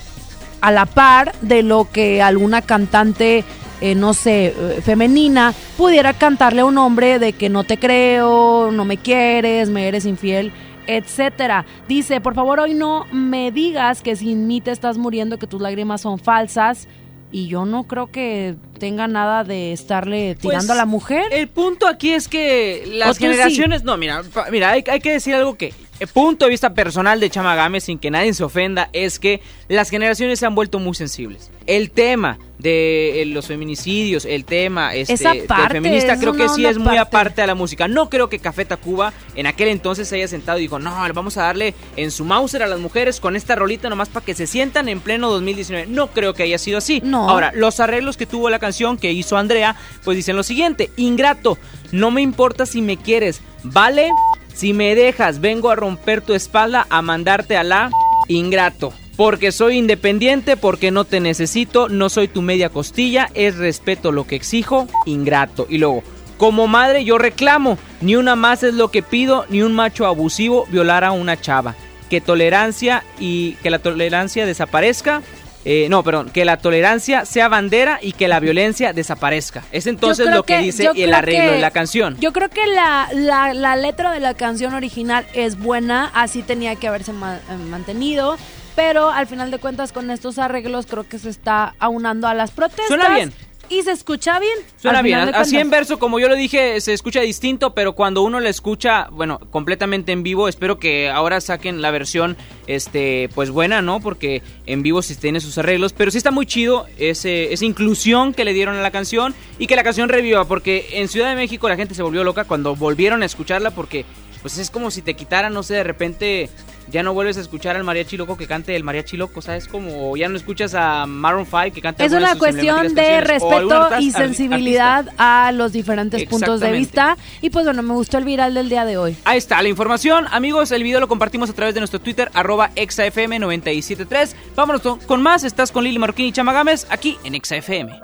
[0.60, 3.44] a la par de lo que alguna cantante,
[3.80, 8.70] eh, no sé, eh, femenina, pudiera cantarle a un hombre de que no te creo,
[8.72, 10.52] no me quieres, me eres infiel
[10.86, 11.66] etcétera.
[11.88, 15.60] Dice, por favor, hoy no me digas que sin mí te estás muriendo, que tus
[15.60, 16.88] lágrimas son falsas.
[17.32, 21.24] Y yo no creo que tenga nada de estarle tirando a la pues, mujer.
[21.32, 23.82] El punto aquí es que las generaciones.
[23.82, 25.74] No, mira, mira, hay, hay, que decir algo que.
[25.98, 29.88] El punto de vista personal de Chamagame, sin que nadie se ofenda, es que las
[29.88, 31.50] generaciones se han vuelto muy sensibles.
[31.66, 36.96] El tema de eh, los feminicidios, el tema este, feminista, creo que sí es muy
[36.96, 37.88] aparte de la música.
[37.88, 41.36] No creo que Café Tacuba en aquel entonces se haya sentado y dijo, no, vamos
[41.38, 44.46] a darle en su Mauser a las mujeres con esta rolita nomás para que se
[44.46, 45.86] sientan en pleno 2019.
[45.88, 47.00] No creo que haya sido así.
[47.04, 47.28] No.
[47.28, 51.58] Ahora, los arreglos que tuvo la canción que hizo Andrea, pues dicen lo siguiente, ingrato,
[51.92, 54.10] no me importa si me quieres, ¿vale?
[54.56, 57.90] Si me dejas, vengo a romper tu espalda a mandarte a la
[58.26, 58.90] ingrato.
[59.14, 64.26] Porque soy independiente, porque no te necesito, no soy tu media costilla, es respeto lo
[64.26, 65.66] que exijo, ingrato.
[65.68, 66.02] Y luego,
[66.38, 70.66] como madre yo reclamo, ni una más es lo que pido, ni un macho abusivo
[70.70, 71.74] violar a una chava.
[72.08, 75.20] Que tolerancia y que la tolerancia desaparezca.
[75.68, 79.64] Eh, no, perdón, que la tolerancia sea bandera y que la violencia desaparezca.
[79.72, 82.16] Es entonces lo que, dice el arreglo de la canción.
[82.20, 86.86] Yo creo que la, la, letra de la canción original es buena, así tenía que
[86.86, 88.36] haberse eh, mantenido
[88.76, 92.50] pero al final de cuentas con estos arreglos creo que se está aunando a las
[92.50, 92.88] protestas.
[92.88, 93.32] Suena bien.
[93.68, 94.58] Y se escucha bien.
[94.76, 95.18] Suena bien.
[95.34, 99.08] Así en verso, como yo lo dije, se escucha distinto, pero cuando uno la escucha,
[99.10, 102.36] bueno, completamente en vivo, espero que ahora saquen la versión,
[102.66, 104.00] este, pues buena, ¿no?
[104.00, 108.34] Porque en vivo sí tiene sus arreglos, pero sí está muy chido ese, esa inclusión
[108.34, 111.36] que le dieron a la canción y que la canción reviva, porque en Ciudad de
[111.36, 114.04] México la gente se volvió loca cuando volvieron a escucharla porque,
[114.46, 116.48] pues es como si te quitaran, no sé, de repente
[116.86, 119.66] ya no vuelves a escuchar al mariachi loco que cante el mariachi loco, ¿sabes?
[119.66, 124.12] Como ya no escuchas a Maroon 5 que cante Es una cuestión de respeto y
[124.12, 127.16] sensibilidad a los diferentes puntos de vista.
[127.40, 129.16] Y pues bueno, me gustó el viral del día de hoy.
[129.24, 130.26] Ahí está la información.
[130.30, 134.36] Amigos, el video lo compartimos a través de nuestro Twitter, arroba exafm973.
[134.54, 135.42] Vámonos con más.
[135.42, 137.98] Estás con Lili Marroquín y Chamagames aquí en ExaFM.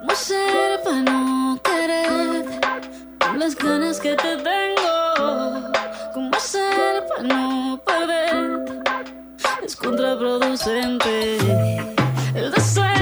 [0.00, 2.44] ¿Cómo ser para no querer
[3.38, 5.05] las ganas que te tengo?
[5.16, 8.82] ¿Cómo hacer para no perder?
[9.64, 11.38] Es contraproducente
[12.34, 12.95] el deseo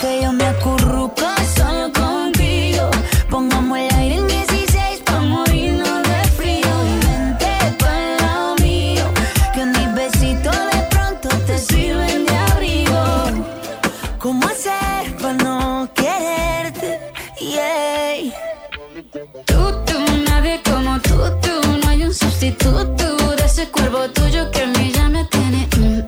[0.00, 1.26] Porque yo me acurruco
[1.56, 2.88] solo contigo.
[3.28, 6.68] Pongamos el aire en 16 pa' morirnos de frío.
[6.86, 9.04] Y vente para lado mío.
[9.52, 13.02] Que mis besitos de pronto te sirven de abrigo.
[14.18, 17.00] ¿Cómo hacer para no quererte?
[17.40, 18.32] Yeah.
[19.46, 19.98] Tú,
[20.30, 21.78] nadie como tú, tú.
[21.82, 24.88] No hay un sustituto de ese cuerpo tuyo que me
[25.78, 26.07] feeling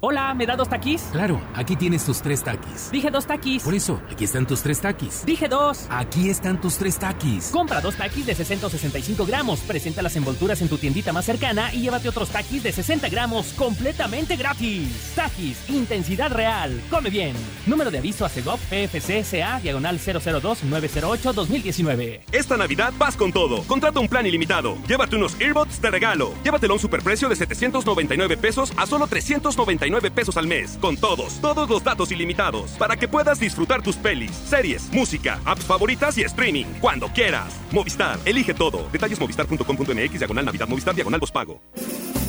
[0.00, 1.02] Hola, ¿me da dos taquis?
[1.10, 2.88] Claro, aquí tienes tus tres taquis.
[2.92, 3.64] Dije dos taquis.
[3.64, 5.26] Por eso, aquí están tus tres taquis.
[5.26, 5.88] Dije dos.
[5.90, 7.50] Aquí están tus tres taquis.
[7.50, 11.80] Compra dos taquis de 665 gramos, presenta las envolturas en tu tiendita más cercana y
[11.80, 15.14] llévate otros taquis de 60 gramos completamente gratis.
[15.16, 16.80] Taquis, intensidad real.
[16.90, 17.34] Come bien.
[17.66, 22.20] Número de aviso a CEGOP PFCSA, diagonal 002-908-2019.
[22.30, 23.64] Esta Navidad vas con todo.
[23.64, 24.78] Contrata un plan ilimitado.
[24.86, 26.34] Llévate unos earbuds de regalo.
[26.44, 30.78] Llévatelo a un superprecio de 799 pesos a solo 399 pesos al mes.
[30.80, 32.70] Con todos, todos los datos ilimitados.
[32.72, 36.66] Para que puedas disfrutar tus pelis, series, música, apps favoritas y streaming.
[36.80, 37.54] Cuando quieras.
[37.72, 38.88] Movistar, elige todo.
[38.92, 41.60] Detalles movistar.com.mx, diagonal Navidad, Movistar, diagonal pago.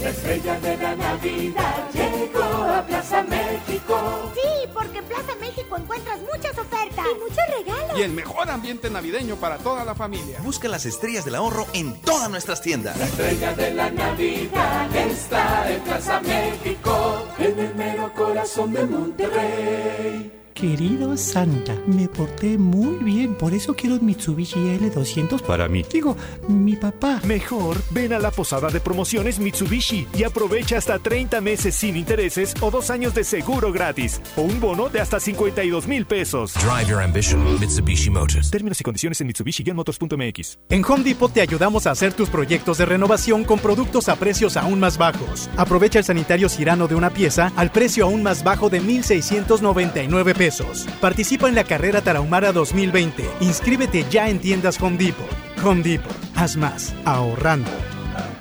[0.02, 4.32] La estrella de la Navidad llegó a Plaza México.
[4.34, 8.00] Sí, porque en Plaza México encuentras muchas ofertas y muchos regalos.
[8.00, 10.40] Y el mejor ambiente navideño para toda la familia.
[10.42, 12.98] Busca las estrellas del ahorro en todas nuestras tiendas.
[12.98, 20.39] La estrella de la Navidad está en Plaza México, en el mero corazón de Monterrey.
[20.60, 25.86] Querido Santa, me porté muy bien, por eso quiero un Mitsubishi L200 para mí.
[25.90, 26.18] Digo,
[26.50, 27.22] mi papá.
[27.24, 32.54] Mejor, ven a la posada de promociones Mitsubishi y aprovecha hasta 30 meses sin intereses
[32.60, 36.54] o dos años de seguro gratis o un bono de hasta 52 mil pesos.
[36.56, 38.52] Drive your ambition, Mitsubishi Motors.
[38.52, 40.58] Términos y condiciones en Mitsubishi-motors.mx.
[40.72, 44.58] En Home Depot te ayudamos a hacer tus proyectos de renovación con productos a precios
[44.58, 45.50] aún más bajos.
[45.56, 50.49] Aprovecha el sanitario Cirano de una pieza al precio aún más bajo de 1,699 pesos.
[51.02, 53.24] Participa en la carrera Tarahumara 2020.
[53.42, 55.28] Inscríbete ya en tiendas Home Depot.
[55.64, 56.16] Home Depot.
[56.36, 56.94] Haz más.
[57.06, 57.99] Ahorrando.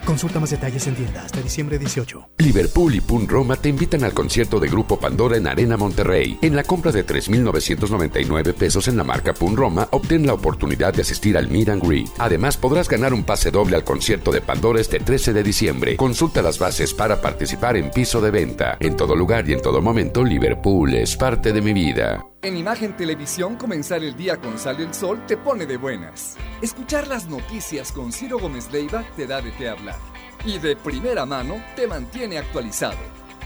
[0.08, 2.30] Consulta más detalles en tienda hasta diciembre 18.
[2.38, 6.38] Liverpool y Pun Roma te invitan al concierto de Grupo Pandora en Arena Monterrey.
[6.40, 11.02] En la compra de 3.999 pesos en la marca Pun Roma, obtén la oportunidad de
[11.02, 12.08] asistir al Meet and Greet.
[12.16, 15.96] Además, podrás ganar un pase doble al concierto de Pandora este 13 de diciembre.
[15.98, 18.78] Consulta las bases para participar en piso de venta.
[18.80, 22.27] En todo lugar y en todo momento, Liverpool es parte de mi vida.
[22.40, 26.36] En Imagen Televisión, comenzar el día con Sale el Sol te pone de buenas.
[26.62, 29.98] Escuchar las noticias con Ciro Gómez Leiva te da de qué hablar.
[30.44, 32.96] Y de primera mano te mantiene actualizado.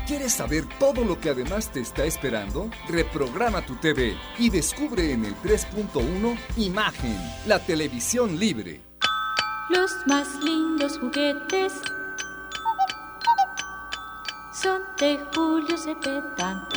[0.06, 2.68] ¿Quieres saber todo lo que además te está esperando?
[2.86, 7.16] Reprograma tu TV y descubre en el 3.1 Imagen,
[7.46, 8.82] la televisión libre.
[9.70, 11.72] Los más lindos juguetes
[14.52, 16.68] son de Julio Cepeda.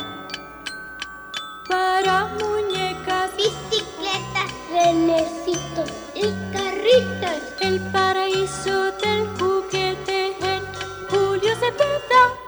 [1.68, 7.42] Para muñecas, bicicletas, renecitos y carritos.
[7.60, 10.62] El paraíso del juguete en
[11.08, 12.46] Julio Cepeda.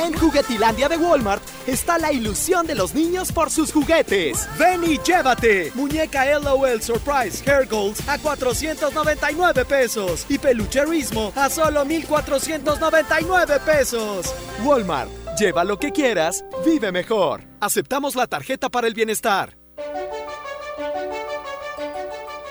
[0.00, 4.48] En Juguetilandia de Walmart está la ilusión de los niños por sus juguetes.
[4.58, 5.70] Ven y llévate.
[5.74, 10.26] Muñeca LOL Surprise Hair Goals a 499 pesos.
[10.28, 14.34] Y pelucherismo a solo 1499 pesos.
[14.62, 15.23] Walmart.
[15.38, 17.42] Lleva lo que quieras, vive mejor.
[17.60, 19.58] Aceptamos la tarjeta para el bienestar.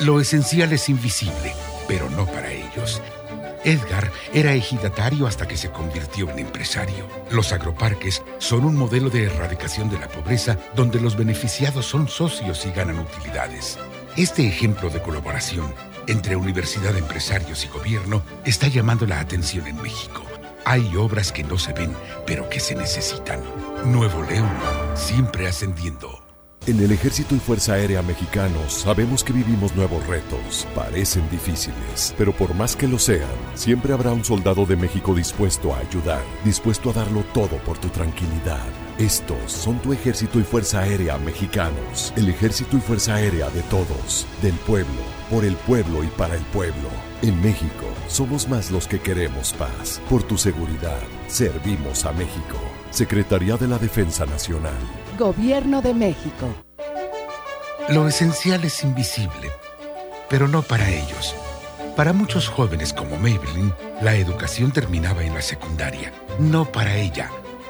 [0.02, 1.54] Lo esencial es invisible,
[1.88, 3.02] pero no para ellos.
[3.64, 7.08] Edgar era ejidatario hasta que se convirtió en empresario.
[7.32, 12.66] Los agroparques son un modelo de erradicación de la pobreza donde los beneficiados son socios
[12.66, 13.80] y ganan utilidades.
[14.18, 15.74] Este ejemplo de colaboración
[16.08, 20.33] entre universidad, empresarios y gobierno está llamando la atención en México.
[20.66, 21.92] Hay obras que no se ven,
[22.26, 23.42] pero que se necesitan.
[23.86, 24.50] Nuevo León,
[24.96, 26.24] siempre ascendiendo.
[26.66, 30.66] En el Ejército y Fuerza Aérea Mexicanos sabemos que vivimos nuevos retos.
[30.74, 35.74] Parecen difíciles, pero por más que lo sean, siempre habrá un soldado de México dispuesto
[35.74, 38.66] a ayudar, dispuesto a darlo todo por tu tranquilidad.
[38.98, 42.14] Estos son tu Ejército y Fuerza Aérea Mexicanos.
[42.16, 46.44] El Ejército y Fuerza Aérea de todos, del pueblo, por el pueblo y para el
[46.44, 46.90] pueblo.
[47.22, 50.02] En México somos más los que queremos paz.
[50.10, 52.58] Por tu seguridad, servimos a México.
[52.92, 54.78] Secretaría de la Defensa Nacional.
[55.18, 56.48] Gobierno de México.
[57.90, 59.52] Lo esencial es invisible,
[60.30, 61.36] pero no para ellos.
[61.96, 66.12] Para muchos jóvenes como Maybelline, la educación terminaba en la secundaria.
[66.40, 67.30] No para ella.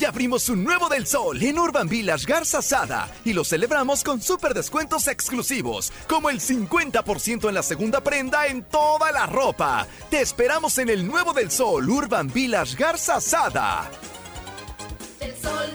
[0.00, 4.22] Ya abrimos un nuevo del sol en Urban Village Garza Sada y lo celebramos con
[4.22, 9.86] super descuentos exclusivos, como el 50% en la segunda prenda en toda la ropa.
[10.08, 13.90] Te esperamos en el nuevo del sol Urban Village Garza Sada.
[15.20, 15.70] El sol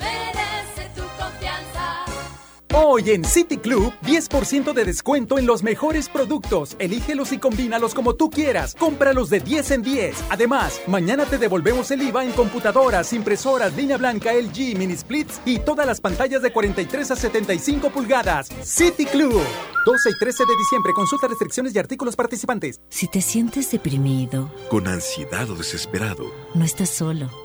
[2.78, 6.76] Hoy en City Club, 10% de descuento en los mejores productos.
[6.78, 8.76] Elígelos y combínalos como tú quieras.
[8.78, 10.26] Cómpralos de 10 en 10.
[10.30, 15.59] Además, mañana te devolvemos el IVA en computadoras, impresoras, línea blanca, LG, mini splits y
[15.59, 18.49] todas las pantallas de 43 a 75 pulgadas.
[18.61, 19.41] City Club.
[19.86, 20.91] 12 y 13 de diciembre.
[20.93, 22.82] Consulta restricciones y artículos participantes.
[22.89, 27.45] Si te sientes deprimido, con ansiedad o desesperado, no estás solo.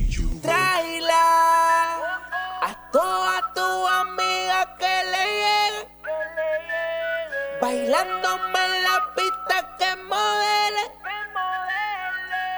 [2.91, 5.87] Toda tu amiga que le llegue,
[7.61, 10.83] bailándome en la pista que modele.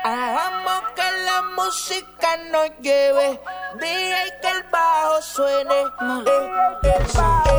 [0.04, 3.40] Hagamos que la música nos lleve,
[3.76, 7.53] DJ que el bajo suene, eh, el bajo.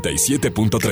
[0.00, 0.89] 97.3.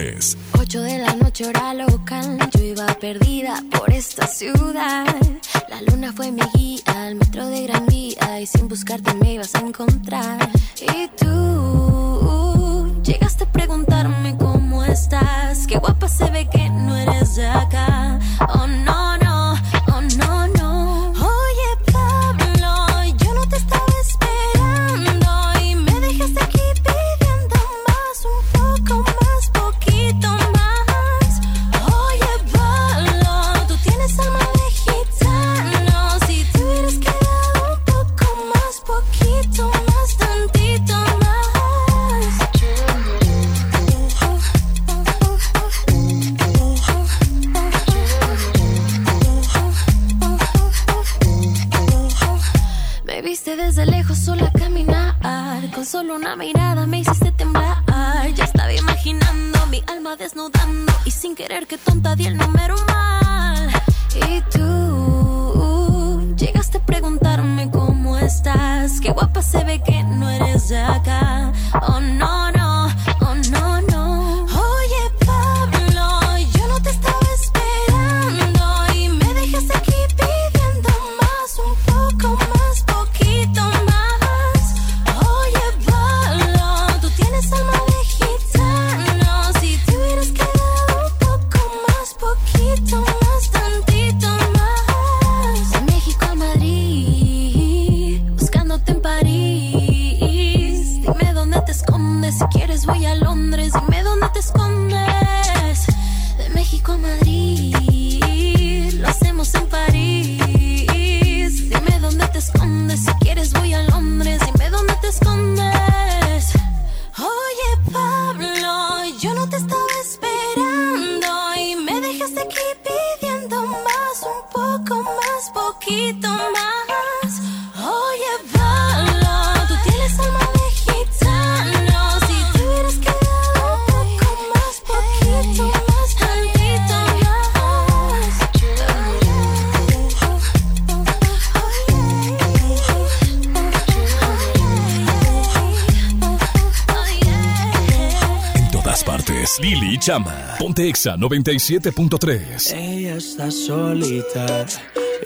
[150.79, 152.73] Ponte Exa 97.3.
[152.73, 154.65] Ella está solita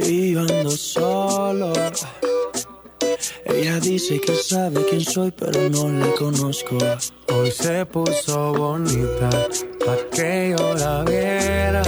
[0.01, 1.75] y yo ando solo.
[3.45, 6.79] Ella dice que sabe quién soy, pero no la conozco.
[7.35, 9.29] Hoy se puso bonita
[9.85, 11.83] pa' que yo la viera.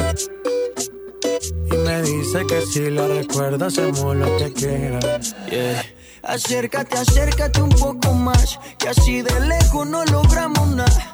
[1.65, 5.01] Y me dice que si la recuerda hacemos lo que quiera.
[5.49, 5.87] Yeah.
[6.23, 11.14] Acércate, acércate un poco más, que así de lejos no logramos nada.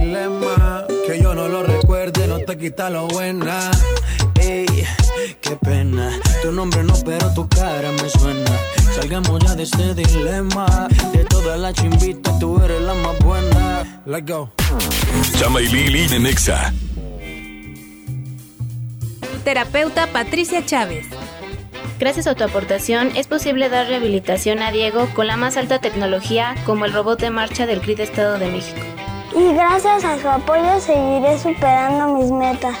[2.61, 3.71] Quita lo buena.
[4.39, 4.67] Ey,
[5.41, 6.11] qué pena.
[6.43, 8.51] Tu nombre no, pero tu cara me suena.
[8.95, 10.87] Salgamos ya de este dilema.
[11.11, 14.01] De todas las chimbitas, tú eres la más buena.
[14.05, 14.51] Let's go.
[15.39, 16.71] Chama y Lili en Exa.
[19.43, 21.07] Terapeuta Patricia Chávez.
[21.99, 26.55] Gracias a tu aportación es posible dar rehabilitación a Diego con la más alta tecnología
[26.65, 28.81] como el robot de marcha del CRID Estado de México.
[29.35, 32.77] Y gracias a su apoyo seguiré superando mis metas.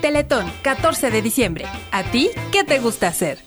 [0.00, 1.66] Teletón, 14 de diciembre.
[1.90, 3.38] ¿A ti qué te gusta hacer?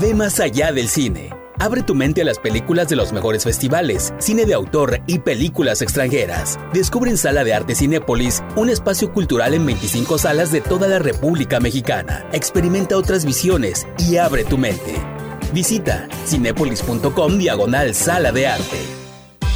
[0.00, 1.30] Ve más allá del cine.
[1.60, 5.82] Abre tu mente a las películas de los mejores festivales, cine de autor y películas
[5.82, 6.58] extranjeras.
[6.72, 11.00] Descubre en Sala de Arte Cinépolis un espacio cultural en 25 salas de toda la
[11.00, 12.24] República Mexicana.
[12.32, 14.94] Experimenta otras visiones y abre tu mente.
[15.52, 18.97] Visita cinépolis.com diagonal Sala de Arte.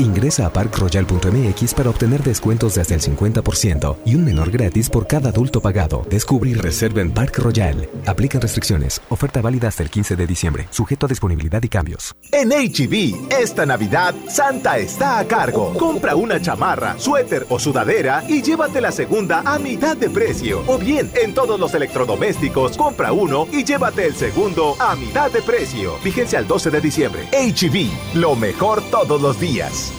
[0.00, 5.28] Ingresa a parkroyal.mx para obtener descuentos desde el 50% y un menor gratis por cada
[5.28, 6.06] adulto pagado.
[6.08, 7.86] Descubre y reserva en Park Royal.
[8.06, 9.02] Aplican restricciones.
[9.10, 10.68] Oferta válida hasta el 15 de diciembre.
[10.70, 12.16] Sujeto a disponibilidad y cambios.
[12.32, 15.74] En HB, e esta Navidad, Santa está a cargo.
[15.74, 20.62] Compra una chamarra, suéter o sudadera y llévate la segunda a mitad de precio.
[20.66, 25.42] O bien, en todos los electrodomésticos, compra uno y llévate el segundo a mitad de
[25.42, 25.96] precio.
[26.02, 27.28] Vigencia al 12 de diciembre.
[27.32, 29.89] HB, e lo mejor todos los días.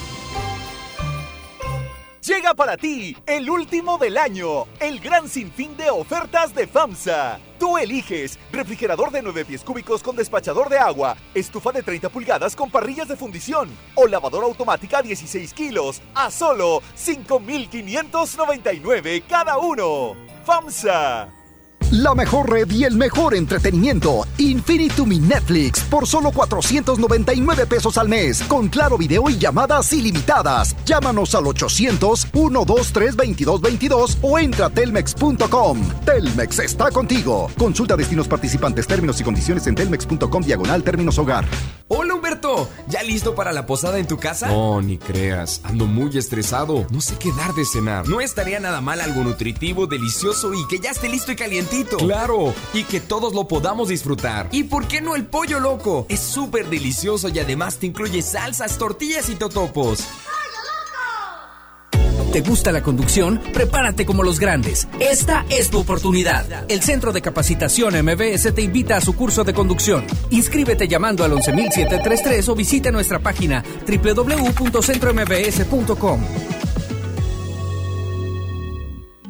[2.32, 7.42] Llega para ti el último del año, el gran sinfín de ofertas de FAMSA.
[7.60, 12.56] Tú eliges refrigerador de 9 pies cúbicos con despachador de agua, estufa de 30 pulgadas
[12.56, 20.16] con parrillas de fundición o lavadora automática 16 kilos a solo 5,599 cada uno.
[20.46, 21.41] FAMSA.
[21.92, 24.26] La mejor red y el mejor entretenimiento.
[24.38, 28.42] Infinitum Netflix por solo 499 pesos al mes.
[28.44, 30.74] Con claro video y llamadas ilimitadas.
[30.86, 35.82] Llámanos al 800-123-2222 o entra a telmex.com.
[36.06, 37.52] Telmex está contigo.
[37.58, 41.44] Consulta destinos participantes, términos y condiciones en telmex.com diagonal términos hogar.
[41.89, 44.48] Hola Humberto, ¿ya listo para la posada en tu casa?
[44.48, 45.60] No, ni creas.
[45.66, 46.88] Ando muy estresado.
[46.89, 48.08] No sé qué dar de cenar.
[48.08, 51.81] No estaría nada mal algo nutritivo, delicioso y que ya esté listo y calientito.
[51.98, 54.50] Claro, y que todos lo podamos disfrutar.
[54.52, 56.06] ¿Y por qué no el pollo loco?
[56.10, 60.04] Es súper delicioso y además te incluye salsas, tortillas y totopos.
[62.32, 63.42] ¿Te gusta la conducción?
[63.54, 64.88] Prepárate como los grandes.
[65.02, 66.64] Esta es tu oportunidad.
[66.70, 70.06] El Centro de Capacitación MBS te invita a su curso de conducción.
[70.30, 76.22] Inscríbete llamando al 11733 o visita nuestra página www.centrombs.com.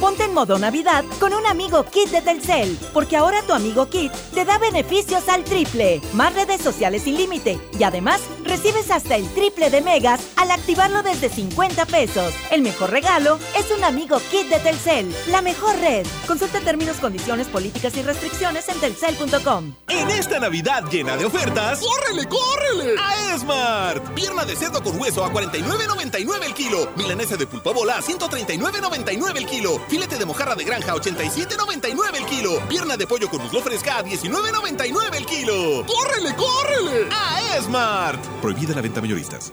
[0.00, 4.10] Ponte en modo Navidad con un amigo Kit de Telcel, porque ahora tu amigo Kit
[4.32, 9.28] te da beneficios al triple, más redes sociales sin límite y además recibes hasta el
[9.34, 12.32] triple de megas al activarlo desde 50 pesos.
[12.50, 16.06] El mejor regalo es un amigo Kit de Telcel, la mejor red.
[16.26, 19.74] Consulta términos, condiciones, políticas y restricciones en telcel.com.
[19.88, 22.94] En esta Navidad llena de ofertas, ¡córrele, córrele!
[22.98, 24.14] A Esmart.
[24.14, 26.90] Pierna de cerdo con hueso a 49.99 el kilo.
[26.96, 29.80] Milanesa de pulpa bola a 139.99 el kilo.
[29.90, 32.60] Filete de mojarra de granja 87.99 el kilo.
[32.68, 35.84] Pierna de pollo con muslo fresca a 19.99 el kilo.
[35.84, 37.08] ¡Córrele, córrele!
[37.12, 38.24] A Esmart.
[38.40, 39.52] Prohibida la venta mayoristas.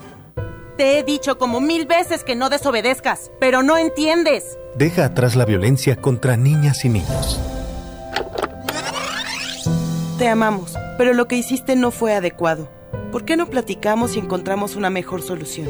[0.77, 4.59] Te he dicho como mil veces que no desobedezcas, pero no entiendes.
[4.75, 7.39] Deja atrás la violencia contra niñas y niños.
[10.19, 12.69] Te amamos, pero lo que hiciste no fue adecuado.
[13.11, 15.67] ¿Por qué no platicamos y encontramos una mejor solución?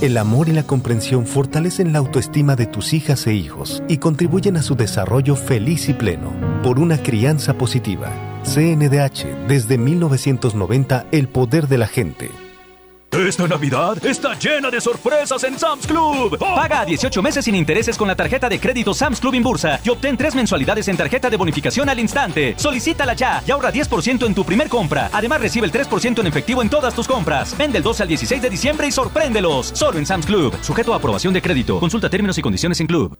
[0.00, 4.56] El amor y la comprensión fortalecen la autoestima de tus hijas e hijos y contribuyen
[4.56, 6.32] a su desarrollo feliz y pleno.
[6.62, 8.12] Por una crianza positiva.
[8.44, 12.43] CNDH, desde 1990, el poder de la gente.
[13.14, 16.36] Esta Navidad está llena de sorpresas en Sam's Club.
[16.36, 20.16] Paga 18 meses sin intereses con la tarjeta de crédito Sam's Club Inbursa y obtén
[20.16, 22.54] tres mensualidades en tarjeta de bonificación al instante.
[22.56, 25.10] Solicítala ya y ahorra 10% en tu primer compra.
[25.12, 27.56] Además, recibe el 3% en efectivo en todas tus compras.
[27.56, 29.70] Vende el 12 al 16 de diciembre y sorpréndelos.
[29.74, 30.52] Solo en Sam's Club.
[30.60, 31.78] Sujeto a aprobación de crédito.
[31.78, 33.16] Consulta términos y condiciones en Club.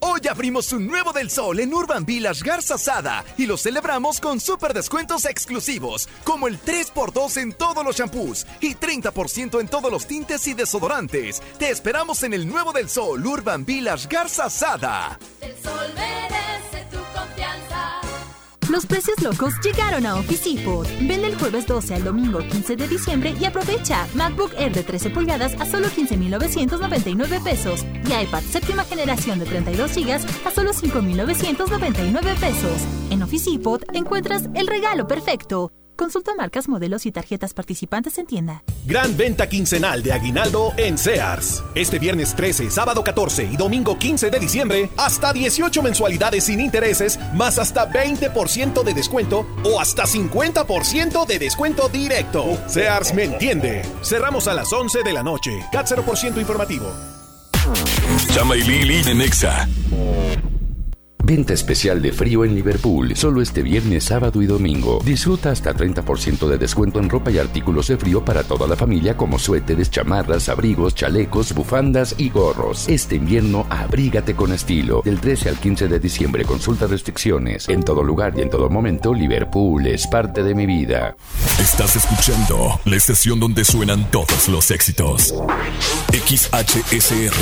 [0.00, 4.38] Hoy abrimos un nuevo del sol en Urban Village Garza Sada y lo celebramos con
[4.38, 10.06] super descuentos exclusivos, como el 3x2 en todos los shampoos y 30% en todos los
[10.06, 11.42] tintes y desodorantes.
[11.58, 15.18] Te esperamos en el nuevo del sol Urban Village Garza Sada.
[15.40, 16.67] El sol merece.
[18.68, 20.86] Los precios locos llegaron a Office Depot.
[21.00, 25.08] Vende el jueves 12 al domingo 15 de diciembre y aprovecha MacBook Air de 13
[25.08, 32.34] pulgadas a solo 15,999 pesos y iPad séptima generación de 32 GB a solo 5,999
[32.38, 32.82] pesos.
[33.10, 35.72] En Office Depot encuentras el regalo perfecto.
[35.98, 38.62] Consulta marcas, modelos y tarjetas participantes en tienda.
[38.86, 41.64] Gran venta quincenal de aguinaldo en Sears.
[41.74, 47.18] Este viernes 13, sábado 14 y domingo 15 de diciembre, hasta 18 mensualidades sin intereses,
[47.34, 52.56] más hasta 20% de descuento o hasta 50% de descuento directo.
[52.68, 53.82] Sears me entiende.
[54.00, 55.50] Cerramos a las 11 de la noche.
[55.72, 56.86] CAT 0% informativo.
[58.32, 59.68] Chama y Lili de Nexa.
[61.28, 64.98] Venta especial de frío en Liverpool, solo este viernes, sábado y domingo.
[65.04, 69.14] Disfruta hasta 30% de descuento en ropa y artículos de frío para toda la familia
[69.14, 72.88] como suéteres, chamarras, abrigos, chalecos, bufandas y gorros.
[72.88, 75.02] Este invierno abrígate con estilo.
[75.04, 77.68] Del 13 al 15 de diciembre consulta restricciones.
[77.68, 81.14] En todo lugar y en todo momento, Liverpool es parte de mi vida.
[81.60, 85.34] Estás escuchando la estación donde suenan todos los éxitos.
[86.10, 87.34] XHSR.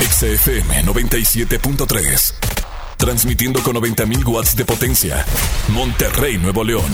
[0.00, 2.71] XFM 97.3.
[3.02, 5.26] Transmitiendo con 90.000 watts de potencia.
[5.70, 6.84] Monterrey, Nuevo León.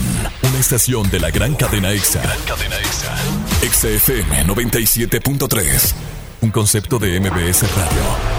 [0.43, 2.23] Una estación de la gran cadena EXA.
[2.47, 3.15] cadena EXA.
[3.71, 5.93] XFM 97.3.
[6.41, 8.38] Un concepto de MBS Radio.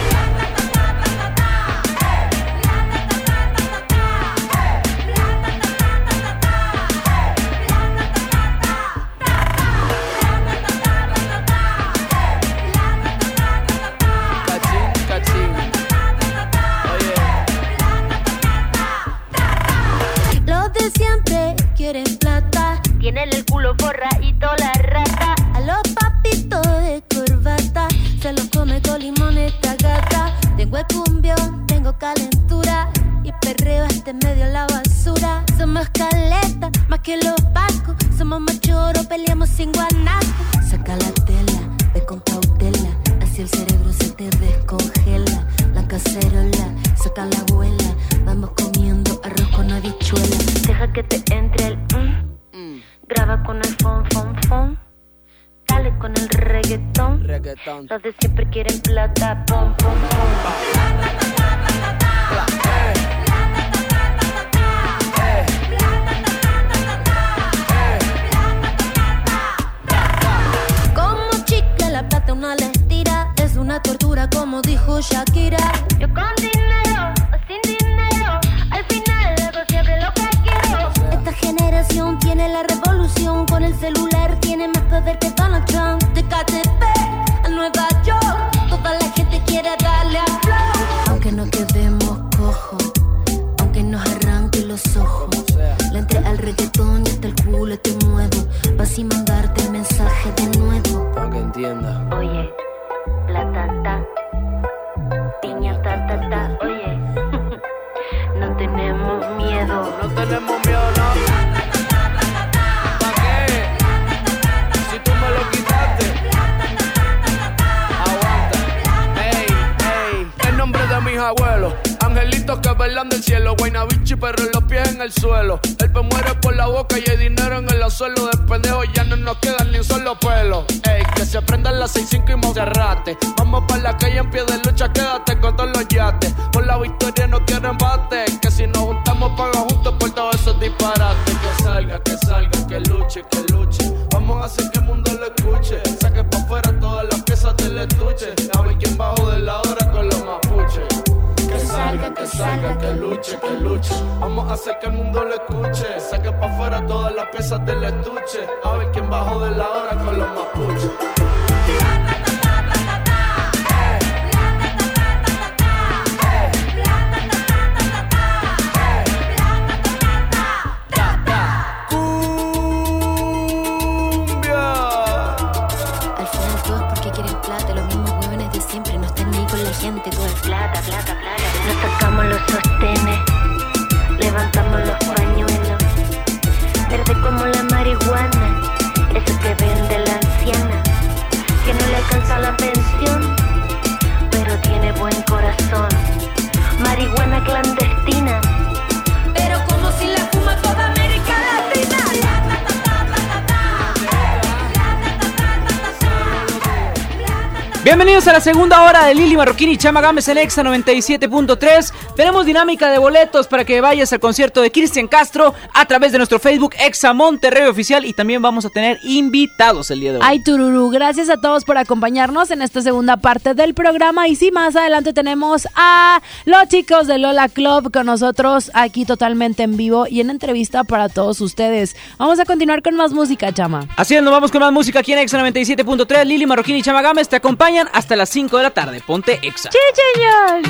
[207.89, 211.91] Bienvenidos a la segunda hora de Lili Marroquín y Chama Gámez en Exa 97.3.
[212.15, 216.19] Tenemos dinámica de boletos para que vayas al concierto de Cristian Castro a través de
[216.19, 220.23] nuestro Facebook Exa Monterrey Oficial y también vamos a tener invitados el día de hoy.
[220.23, 224.51] Ay, Tururú, gracias a todos por acompañarnos en esta segunda parte del programa y sí,
[224.51, 230.05] más adelante tenemos a los chicos de Lola Club con nosotros aquí totalmente en vivo
[230.07, 231.95] y en entrevista para todos ustedes.
[232.19, 233.87] Vamos a continuar con más música, Chama.
[233.95, 236.25] Así es, nos vamos con más música aquí en Exa 97.3.
[236.25, 239.01] Lili Marroquín y Chama Gámez te acompañan acompañan hasta las 5 de la tarde.
[239.05, 239.69] Ponte Exa.
[239.71, 240.61] ¡Sí, señor!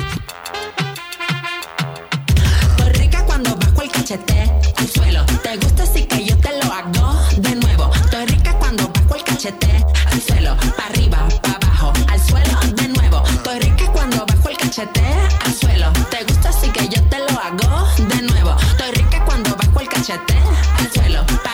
[2.94, 5.24] rica cuando bajo el cachete al suelo.
[5.42, 7.90] Te gusta así que yo te lo hago de nuevo.
[7.94, 10.56] Estoy rica cuando bajo el cachete al suelo.
[10.76, 13.22] Pa' arriba, pa' abajo, al suelo de nuevo.
[13.28, 15.04] Estoy rica cuando bajo el cachete
[15.44, 15.92] al suelo.
[16.10, 18.56] Te gusta así que yo te lo hago de nuevo.
[18.70, 20.34] Estoy rica cuando bajo el cachete
[20.78, 21.24] al suelo.
[21.44, 21.49] Pa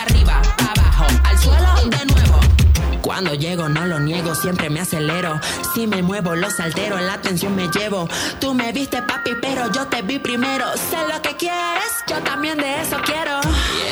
[3.17, 5.41] Cuando llego no lo niego, siempre me acelero.
[5.73, 8.07] Si me muevo los altero, la atención me llevo.
[8.39, 10.67] Tú me viste papi, pero yo te vi primero.
[10.73, 13.41] Sé lo que quieres, yo también de eso quiero.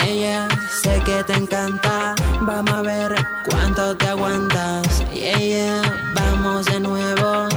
[0.05, 0.47] Yeah, yeah,
[0.80, 2.13] sé que te encanta.
[2.41, 3.15] Vamos a ver
[3.49, 5.03] cuánto te aguantas.
[5.11, 7.47] Yeah, yeah, vamos de nuevo.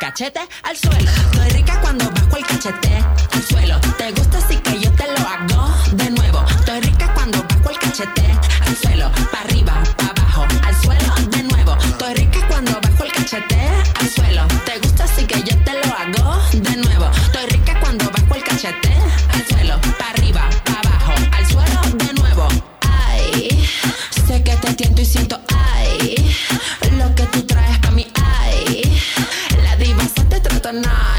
[0.00, 1.08] Cachete al suelo.
[1.08, 2.96] Estoy rica cuando bajo el cachete
[3.32, 3.80] al suelo.
[3.96, 6.44] ¿Te gusta así que yo te lo hago de nuevo?
[6.50, 8.26] Estoy rica cuando bajo el cachete
[8.66, 9.08] al suelo.
[9.30, 9.74] Pa' arriba,
[13.30, 13.68] bajo el cachete
[14.00, 14.46] al suelo.
[14.64, 17.10] ¿Te gusta así que yo te lo hago de nuevo?
[17.10, 18.94] Estoy rica cuando bajo el cachete
[19.32, 19.80] al suelo.
[19.98, 22.48] Pa' arriba, pa' abajo, al suelo de nuevo.
[22.80, 23.66] Ay,
[24.26, 26.14] sé que te tiento y siento ay.
[26.96, 28.82] Lo que tú traes pa' mí, ay.
[29.62, 31.17] La diva se te trata nice.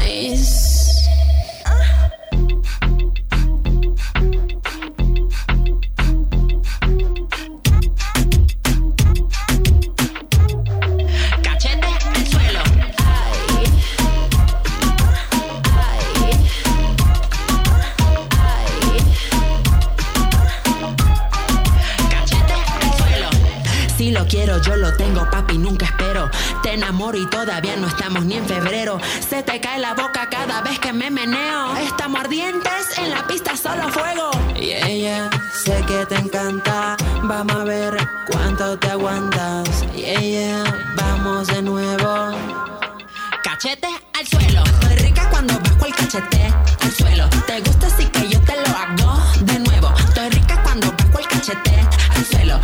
[24.30, 26.30] Quiero, yo lo tengo, papi, nunca espero.
[26.62, 28.98] Te enamoro y todavía no estamos ni en febrero.
[29.28, 31.76] Se te cae la boca cada vez que me meneo.
[31.76, 34.30] Estamos ardientes, en la pista solo fuego.
[34.54, 35.30] Yeah, yeah,
[35.64, 36.96] sé que te encanta.
[37.24, 37.96] Vamos a ver
[38.30, 39.68] cuánto te aguantas.
[39.94, 42.36] Yeah, yeah, vamos de nuevo.
[43.42, 44.62] Cachete al suelo.
[44.64, 47.28] Estoy rica cuando bajo el cachete al suelo.
[47.46, 49.92] ¿Te gusta así que yo te lo hago de nuevo?
[49.98, 51.74] Estoy rica cuando bajo el cachete
[52.14, 52.60] al suelo.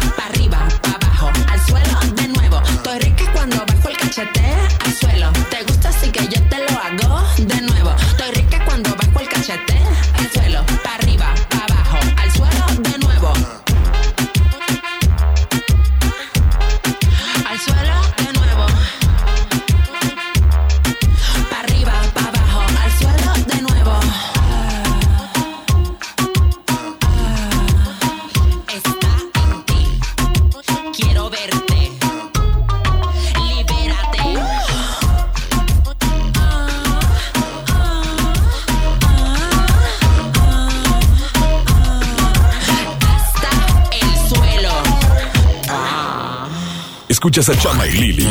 [47.17, 48.29] Escuchas a Chama y Lili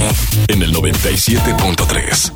[0.48, 2.32] en el 97.3.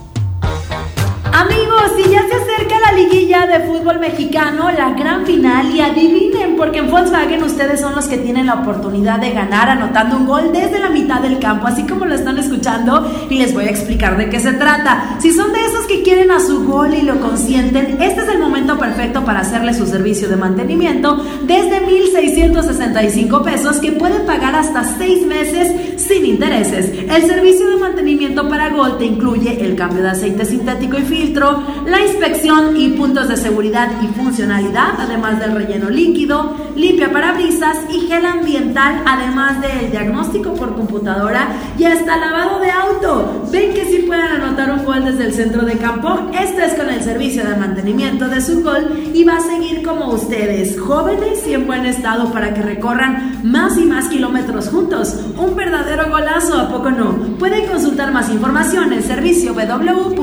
[1.32, 6.56] Amigos, si ya se acerca la liguilla de fútbol mexicano, la gran final, y adivinen,
[6.58, 10.52] porque en Volkswagen ustedes son los que tienen la oportunidad de ganar anotando un gol
[10.52, 14.18] desde la mitad del campo, así como lo están escuchando, y les voy a explicar
[14.18, 15.18] de qué se trata.
[15.20, 18.40] Si son de esos que quieren a su gol y lo consienten, este es el
[18.40, 24.84] momento perfecto para hacerle su servicio de mantenimiento desde 1,665 pesos que pueden pagar hasta
[24.84, 26.92] 6 meses sin intereses.
[27.08, 31.62] El servicio de mantenimiento para Gol te incluye el cambio de aceite sintético y filtro,
[31.86, 32.90] la inspección y
[33.28, 39.92] de seguridad y funcionalidad, además del relleno líquido, limpia parabrisas y gel ambiental, además del
[39.92, 43.48] diagnóstico por computadora y hasta lavado de auto.
[43.52, 46.30] ¿Ven que si pueden anotar un gol desde el centro de campo?
[46.40, 50.10] Este es con el servicio de mantenimiento de su gol y va a seguir como
[50.14, 55.16] ustedes, jóvenes y en buen estado para que recorran más y más kilómetros juntos.
[55.38, 57.18] Un verdadero golazo, ¿a poco no?
[57.38, 60.20] Pueden consultar más información en servicio www.com.mx.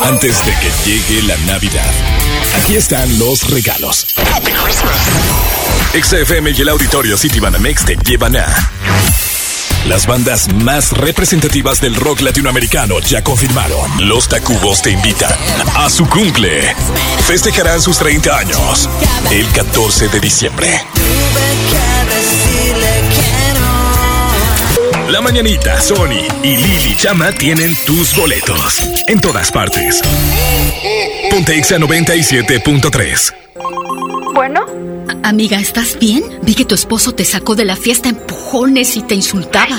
[0.00, 1.90] Antes de que llegue la Navidad,
[2.56, 4.06] aquí están los regalos.
[6.00, 8.46] XFM y el auditorio City Banamex te llevan a
[9.86, 14.08] las bandas más representativas del rock latinoamericano ya confirmaron.
[14.08, 15.32] Los Tacubos te invitan
[15.74, 16.74] a su cumple.
[17.26, 18.88] Festejarán sus 30 años
[19.32, 20.82] el 14 de diciembre.
[25.12, 28.88] La Mañanita, Sony y Lili Chama tienen tus boletos.
[29.08, 30.00] En todas partes.
[31.30, 33.34] Ponte Exa 97.3.
[34.32, 34.64] Bueno.
[35.22, 36.24] Amiga, ¿estás bien?
[36.40, 39.78] Vi que tu esposo te sacó de la fiesta a empujones y te insultaba.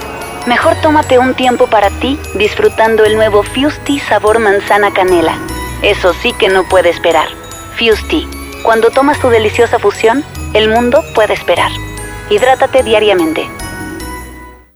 [0.47, 5.37] Mejor tómate un tiempo para ti disfrutando el nuevo Fusti sabor manzana canela.
[5.83, 7.27] Eso sí que no puede esperar.
[7.77, 8.27] Fusti,
[8.63, 11.69] cuando tomas tu deliciosa fusión, el mundo puede esperar.
[12.31, 13.47] Hidrátate diariamente.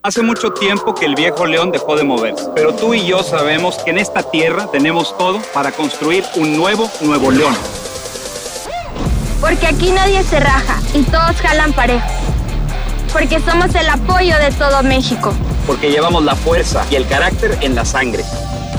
[0.03, 3.79] Hace mucho tiempo que el viejo león dejó de moverse, pero tú y yo sabemos
[3.79, 7.55] que en esta tierra tenemos todo para construir un nuevo Nuevo León.
[9.41, 12.07] Porque aquí nadie se raja y todos jalan parejo.
[13.11, 15.33] Porque somos el apoyo de todo México.
[15.65, 18.23] Porque llevamos la fuerza y el carácter en la sangre.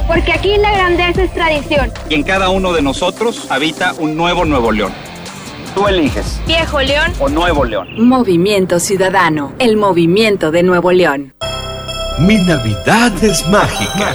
[0.06, 1.92] Porque aquí la grandeza es tradición.
[2.08, 4.92] Y en cada uno de nosotros habita un nuevo Nuevo León.
[5.74, 6.40] Tú eliges.
[6.46, 7.88] Viejo León o Nuevo León.
[7.98, 11.34] Movimiento Ciudadano, el movimiento de Nuevo León.
[12.18, 14.14] Mi Navidad es mágica.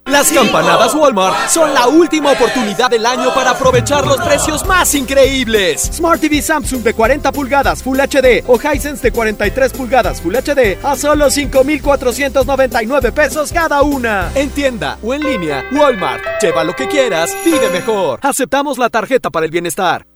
[0.05, 5.81] Las campanadas Walmart son la última oportunidad del año para aprovechar los precios más increíbles.
[5.93, 10.77] Smart TV Samsung de 40 pulgadas Full HD o Hisense de 43 pulgadas Full HD
[10.83, 14.31] a solo 5,499 pesos cada una.
[14.33, 16.23] En tienda o en línea, Walmart.
[16.41, 18.19] Lleva lo que quieras, vive mejor.
[18.23, 20.07] Aceptamos la tarjeta para el bienestar.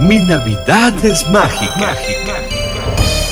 [0.00, 1.74] Mi Navidad es mágica.
[1.78, 2.45] mágica.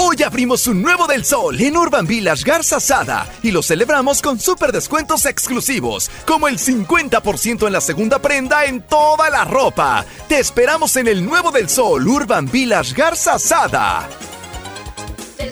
[0.00, 4.38] Hoy abrimos un nuevo del sol en Urban Village Garza Sada y lo celebramos con
[4.38, 10.06] super descuentos exclusivos, como el 50% en la segunda prenda en toda la ropa.
[10.28, 14.08] Te esperamos en el nuevo del sol Urban Village Garza Sada.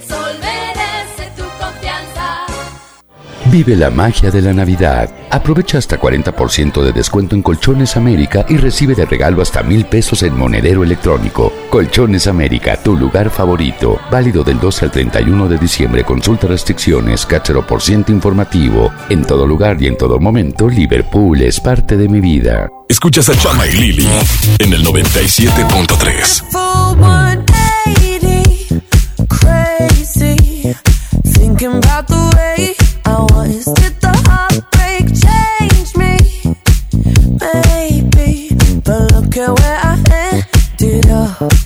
[0.09, 0.37] Sol.
[3.51, 5.09] Vive la magia de la Navidad.
[5.31, 10.25] Aprovecha hasta 40% de descuento en Colchones América y recibe de regalo hasta mil pesos
[10.25, 11.53] en monedero electrónico.
[11.71, 14.01] Colchones América, tu lugar favorito.
[14.11, 16.03] Válido del 2 al 31 de diciembre.
[16.03, 18.91] Consulta restricciones, cachero por ciento informativo.
[19.09, 22.69] En todo lugar y en todo momento, Liverpool es parte de mi vida.
[22.89, 24.09] Escuchas a Chama y Lili
[24.59, 26.43] en el 97.3.
[37.41, 38.51] Maybe,
[38.85, 41.66] but look at where I ended.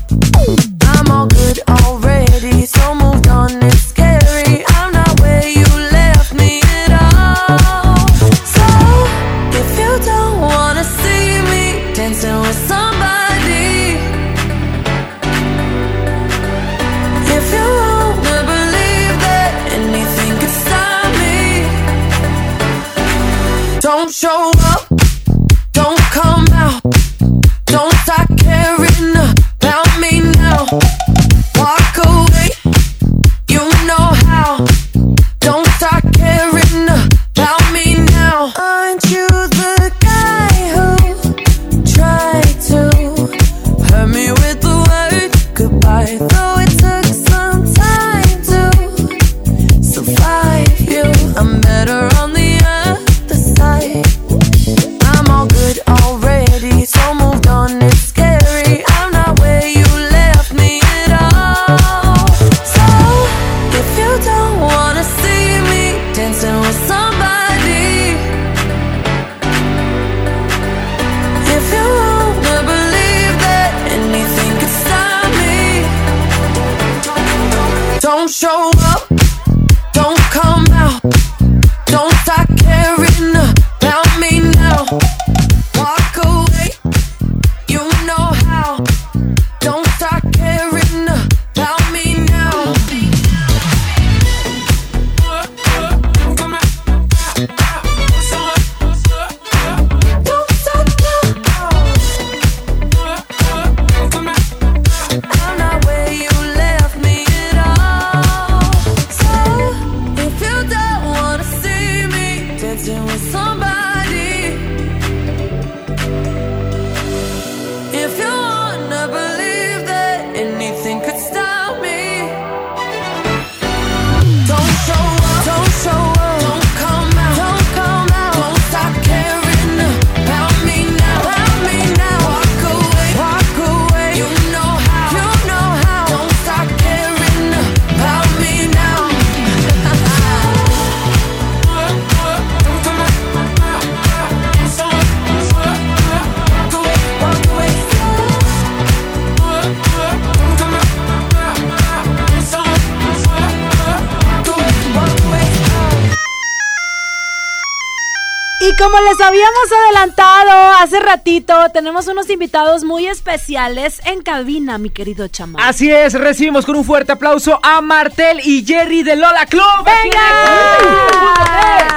[158.80, 165.28] Como les habíamos adelantado hace ratito, tenemos unos invitados muy especiales en cabina, mi querido
[165.28, 165.68] chama.
[165.68, 169.86] Así es, recibimos con un fuerte aplauso a Martel y Jerry de Lola Club.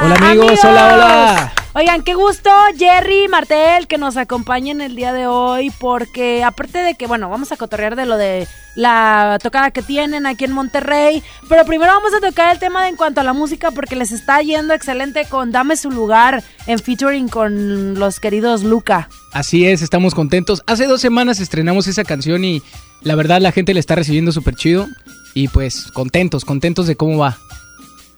[0.04, 1.63] Hola amigos, hola, hola.
[1.76, 6.94] Oigan, qué gusto, Jerry, Martel, que nos acompañen el día de hoy, porque aparte de
[6.94, 11.24] que, bueno, vamos a cotorrear de lo de la tocada que tienen aquí en Monterrey,
[11.50, 14.40] pero primero vamos a tocar el tema en cuanto a la música, porque les está
[14.44, 19.10] yendo excelente con Dame su lugar en featuring con los queridos Luca.
[19.32, 20.62] Así es, estamos contentos.
[20.68, 22.62] Hace dos semanas estrenamos esa canción y
[23.02, 24.88] la verdad la gente la está recibiendo súper chido.
[25.34, 27.40] Y pues contentos, contentos de cómo va.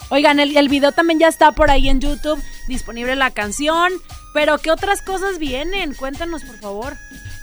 [0.10, 3.91] Oigan, el, el video también ya está por ahí en YouTube, disponible la canción,
[4.34, 5.94] pero ¿qué otras cosas vienen?
[5.94, 6.98] Cuéntanos, por favor.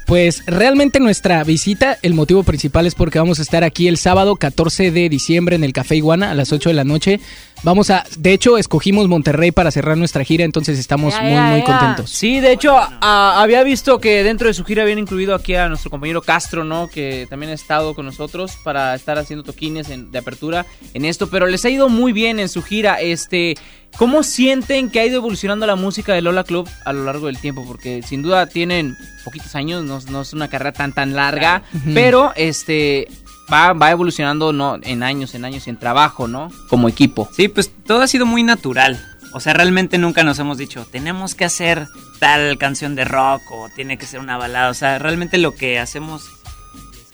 [0.07, 4.37] Pues realmente nuestra visita, el motivo principal es porque vamos a estar aquí el sábado
[4.37, 7.21] 14 de diciembre en el Café Iguana a las 8 de la noche.
[7.65, 12.11] Vamos a, de hecho, escogimos Monterrey para cerrar nuestra gira, entonces estamos muy, muy contentos.
[12.11, 15.69] Sí, de hecho, a- había visto que dentro de su gira habían incluido aquí a
[15.69, 16.89] nuestro compañero Castro, ¿no?
[16.89, 21.29] Que también ha estado con nosotros para estar haciendo toquines en- de apertura en esto,
[21.31, 23.01] pero les ha ido muy bien en su gira.
[23.01, 23.55] Este,
[23.97, 27.39] ¿cómo sienten que ha ido evolucionando la música de Lola Club a lo largo del
[27.39, 27.65] tiempo?
[27.65, 31.63] Porque sin duda tienen poquitos años, no, no es una carrera tan tan larga,
[31.95, 33.07] pero este
[33.51, 36.51] va, va evolucionando no en años, en años, en trabajo, ¿no?
[36.69, 37.29] Como equipo.
[37.35, 39.03] Sí, pues todo ha sido muy natural.
[39.35, 41.89] O sea, realmente nunca nos hemos dicho, tenemos que hacer
[42.19, 44.69] tal canción de rock o tiene que ser una balada.
[44.71, 46.25] O sea, realmente lo que hacemos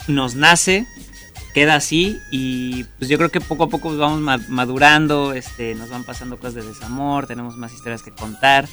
[0.08, 0.86] nos nace,
[1.54, 5.90] queda así y pues yo creo que poco a poco vamos ma- madurando, este, nos
[5.90, 8.66] van pasando cosas de desamor, tenemos más historias que contar.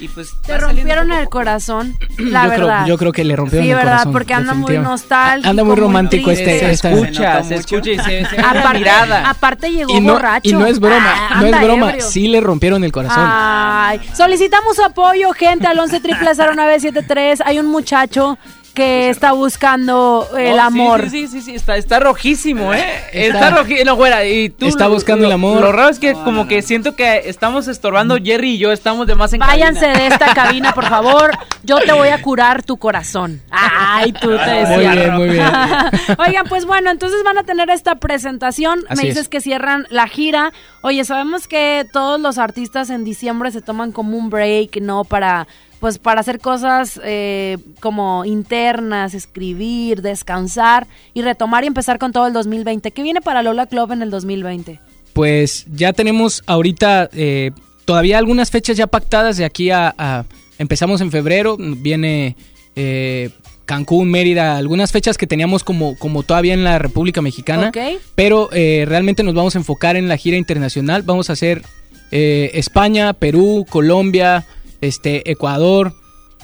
[0.00, 2.76] Y pues Te rompieron el corazón, la yo, verdad.
[2.84, 4.12] creo, yo creo que le rompieron Sí, el verdad, corazón.
[4.12, 5.50] porque anda muy nostálgico.
[5.50, 6.58] Anda muy romántico este.
[6.58, 9.28] Se esta- escucha, se escucha y se, se ve en la Aparte, mirada.
[9.30, 10.48] aparte llegó Y no, borracho.
[10.48, 12.06] y no es broma, Ah, no es broma, ebrio.
[12.06, 13.22] sí le rompieron el corazón.
[13.26, 17.42] Ay, solicitamos apoyo, gente, al 11 0973.
[17.44, 18.38] Hay un muchacho
[18.70, 21.02] que está buscando el Oh, amor.
[21.10, 22.84] Sí, sí, sí, sí, está, está rojísimo, ¿eh?
[23.12, 23.84] Está- Está, rojísimo.
[23.84, 24.66] No, güera, y tú.
[24.66, 25.60] Está lo- buscando lo- el amor.
[25.60, 29.14] Lo raro es que, como que siento que estamos estorbando Jerry y yo, estamos de
[29.14, 29.98] más en Váyanse cabina.
[29.98, 31.30] de esta cabina, por favor.
[31.62, 33.42] Yo te voy a curar tu corazón.
[33.50, 34.92] Ay, tú te Muy decía.
[34.94, 35.46] bien, muy bien.
[36.18, 38.80] Oigan, pues bueno, entonces van a tener esta presentación.
[38.88, 39.28] Así Me dices es.
[39.28, 40.52] que cierran la gira.
[40.82, 45.04] Oye, sabemos que todos los artistas en diciembre se toman como un break, ¿no?
[45.04, 45.46] Para
[45.80, 52.26] pues para hacer cosas eh, como internas, escribir, descansar y retomar y empezar con todo
[52.26, 52.90] el 2020.
[52.92, 54.78] ¿Qué viene para Lola Club en el 2020?
[55.12, 57.50] Pues ya tenemos ahorita eh,
[57.84, 60.24] todavía algunas fechas ya pactadas de aquí a, a-
[60.58, 62.36] empezamos en febrero, viene
[62.76, 63.30] eh,
[63.64, 67.68] Cancún, Mérida, algunas fechas que teníamos como, como todavía en la República Mexicana,
[68.14, 71.62] pero eh, realmente nos vamos a enfocar en la gira internacional, vamos a hacer
[72.10, 74.44] eh, España, Perú, Colombia,
[74.80, 75.94] este, Ecuador.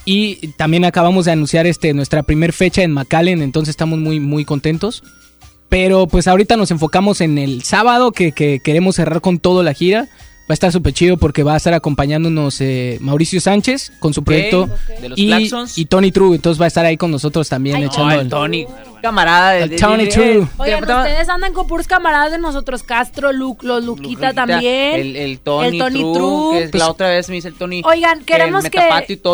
[0.05, 4.45] Y también acabamos de anunciar este, nuestra primer fecha en McAllen, entonces estamos muy, muy
[4.45, 5.03] contentos.
[5.69, 9.75] Pero pues ahorita nos enfocamos en el sábado, que, que queremos cerrar con todo la
[9.75, 10.09] gira.
[10.49, 14.23] Va a estar súper chido porque va a estar acompañándonos eh, Mauricio Sánchez con su
[14.23, 14.69] proyecto.
[15.01, 15.33] De los y,
[15.75, 18.29] y Tony True, entonces va a estar ahí con nosotros también Ay, echando el el-
[18.29, 18.67] Tony.
[19.03, 20.47] camarada de, Tony de- True.
[20.59, 24.95] Oigan, de- ustedes andan con puros camaradas de nosotros, Castro, Lu, los Luquita Luquita, también.
[25.01, 26.59] El, el Tony, el Tony True, True.
[26.59, 27.83] que es- la otra vez me dice el Tony.
[27.85, 28.79] Oigan, queremos que,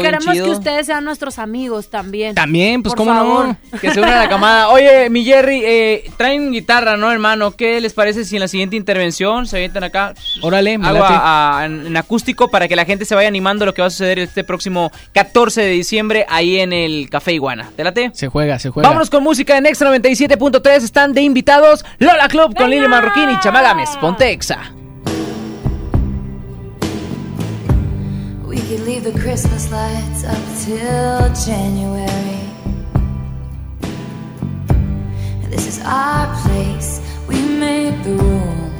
[0.02, 2.34] queremos que ustedes sean nuestros amigos también.
[2.34, 3.46] También, pues Por cómo favor.
[3.48, 3.78] no.
[3.80, 4.68] Que se une a la camada.
[4.70, 7.50] Oye, mi Jerry, eh, traen guitarra, ¿no, hermano?
[7.50, 10.14] ¿Qué les parece si en la siguiente intervención se avientan acá?
[10.40, 13.66] Órale, me A- a- en, en acústico para que la gente se vaya animando a
[13.66, 17.70] lo que va a suceder este próximo 14 de diciembre ahí en el Café Iguana.
[17.76, 18.10] ¿Te late?
[18.14, 18.88] Se juega, se juega.
[18.88, 20.70] Vámonos con música en Extra 97.3.
[20.82, 23.90] Están de invitados Lola Club con Lili Marroquín y Chamagames.
[24.00, 24.72] Ponte Exa.
[28.44, 32.40] We could leave the Christmas lights up till January.
[35.50, 38.71] This is our place, we make the rules.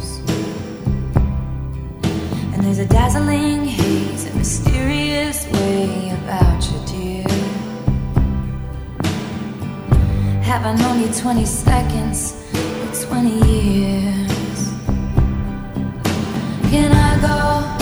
[2.53, 7.29] And there's a dazzling haze, a mysterious way about you, dear.
[10.43, 14.73] Have I known you 20 seconds or 20 years?
[16.71, 17.82] Can I go?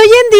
[0.00, 0.39] hoy en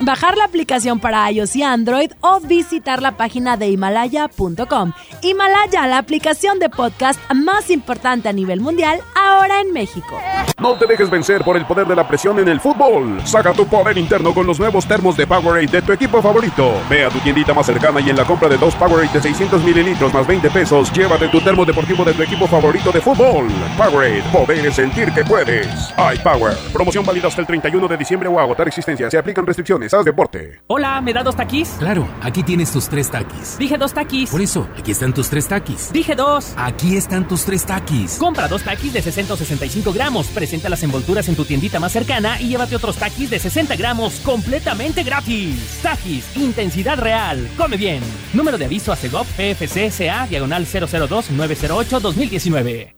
[0.00, 4.92] bajar la aplicación para iOS y Android o visitar la página de himalaya.com.
[5.22, 10.20] Himalaya, la aplicación de podcast más importante a nivel mundial, ahora en México.
[10.60, 13.20] No te dejes vencer por el poder de la presión en el fútbol.
[13.24, 16.72] Saca tu poder interno con los nuevos termos de Powerade de tu equipo favorito.
[16.88, 19.62] Ve a tu tiendita más cercana y en la compra de dos Powerade de 600
[19.62, 23.48] mililitros más 20 pesos, llévate tu termo deportivo de tu equipo favorito de fútbol.
[23.76, 25.66] Powerade, poder sentir que puedes.
[26.14, 26.56] iPower.
[26.72, 29.10] Promoción válida hasta el 31 de diciembre o agotar existencia.
[29.10, 29.83] Se aplican restricciones.
[29.92, 30.60] Haz deporte.
[30.66, 31.68] Hola, ¿me da dos taquis?
[31.78, 33.58] Claro, aquí tienes tus tres taquis.
[33.58, 34.30] Dije dos taquis.
[34.30, 35.92] Por eso, aquí están tus tres taquis.
[35.92, 36.54] Dije dos.
[36.56, 38.16] Aquí están tus tres taquis.
[38.18, 40.26] Compra dos taquis de 60 o 65 gramos.
[40.28, 44.20] Presenta las envolturas en tu tiendita más cercana y llévate otros taquis de 60 gramos
[44.20, 45.80] completamente gratis.
[45.82, 47.48] Taquis, intensidad real.
[47.56, 48.02] Come bien.
[48.32, 52.94] Número de aviso a Segov PFC CA diagonal 002 908 2019.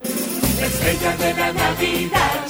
[0.61, 2.46] La estrella de la Navidad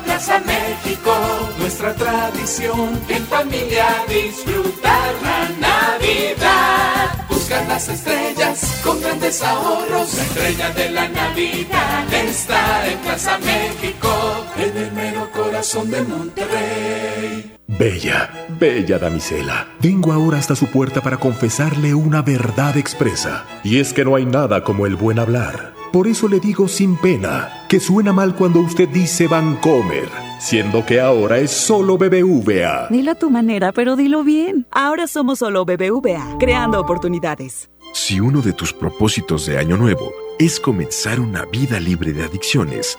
[0.00, 1.12] Plaza México.
[1.58, 7.26] Nuestra tradición en familia disfrutar la Navidad.
[7.28, 10.14] Buscar las estrellas con grandes ahorros.
[10.14, 14.46] La estrella de la Navidad está en Plaza México.
[14.56, 17.52] En el mero corazón de Monterrey.
[17.68, 23.44] Bella, bella damisela, vengo ahora hasta su puerta para confesarle una verdad expresa.
[23.64, 25.75] Y es que no hay nada como el buen hablar.
[25.92, 30.08] Por eso le digo sin pena que suena mal cuando usted dice Vancomer,
[30.38, 32.88] siendo que ahora es solo BBVA.
[32.90, 34.66] Dilo a tu manera, pero dilo bien.
[34.70, 37.70] Ahora somos solo BBVA, creando oportunidades.
[37.92, 42.98] Si uno de tus propósitos de año nuevo es comenzar una vida libre de adicciones,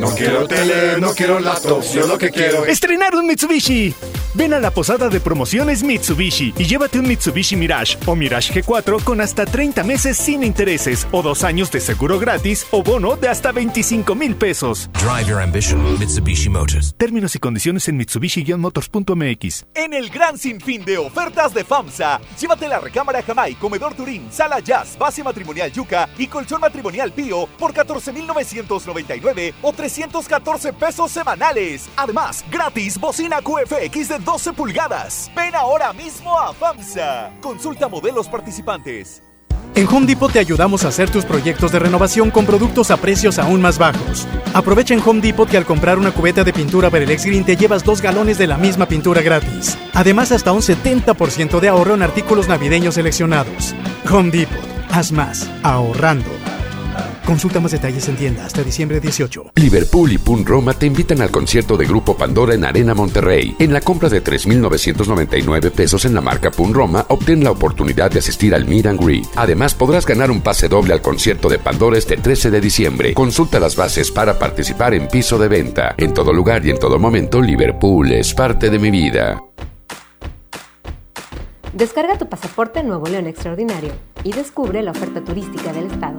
[0.00, 2.72] No quiero tele, no quiero laptop, yo lo que quiero es...
[2.72, 3.94] Estrenar un Mitsubishi.
[4.32, 9.04] Ven a la posada de promociones Mitsubishi y llévate un Mitsubishi Mirage o Mirage G4
[9.04, 13.28] con hasta 30 meses sin intereses o dos años de seguro gratis o bono de
[13.28, 14.88] hasta 25 mil pesos.
[14.94, 16.94] Drive your ambition, Mitsubishi Motors.
[16.96, 19.66] Términos y condiciones en Mitsubishi-motors.mx.
[19.74, 24.60] En el gran sinfín de ofertas de FAMSA, llévate la recámara Jamai, comedor Turín, sala
[24.60, 31.88] Jazz, base matrimonial Yuca y colchón matrimonial Pío por 14,999 o 314 pesos semanales.
[31.96, 35.30] Además, gratis bocina QFX de 12 pulgadas.
[35.34, 37.32] Ven ahora mismo a FAMSA.
[37.40, 39.22] Consulta modelos participantes.
[39.74, 43.38] En Home Depot te ayudamos a hacer tus proyectos de renovación con productos a precios
[43.38, 44.26] aún más bajos.
[44.52, 47.84] Aprovecha en Home Depot que al comprar una cubeta de pintura Perelex Green te llevas
[47.84, 49.78] dos galones de la misma pintura gratis.
[49.94, 53.74] Además, hasta un 70% de ahorro en artículos navideños seleccionados.
[54.10, 54.58] Home Depot,
[54.90, 56.39] haz más, ahorrando.
[57.24, 59.52] Consulta más detalles en tienda hasta diciembre 18.
[59.56, 63.54] Liverpool y Pun Roma te invitan al concierto de Grupo Pandora en Arena Monterrey.
[63.58, 68.18] En la compra de 3,999 pesos en la marca Pun Roma, obtén la oportunidad de
[68.18, 69.26] asistir al Meet and Greet.
[69.36, 73.14] Además, podrás ganar un pase doble al concierto de Pandora este 13 de diciembre.
[73.14, 75.94] Consulta las bases para participar en piso de venta.
[75.98, 79.40] En todo lugar y en todo momento, Liverpool es parte de mi vida.
[81.72, 83.92] Descarga tu pasaporte Nuevo León Extraordinario
[84.24, 86.18] y descubre la oferta turística del estado.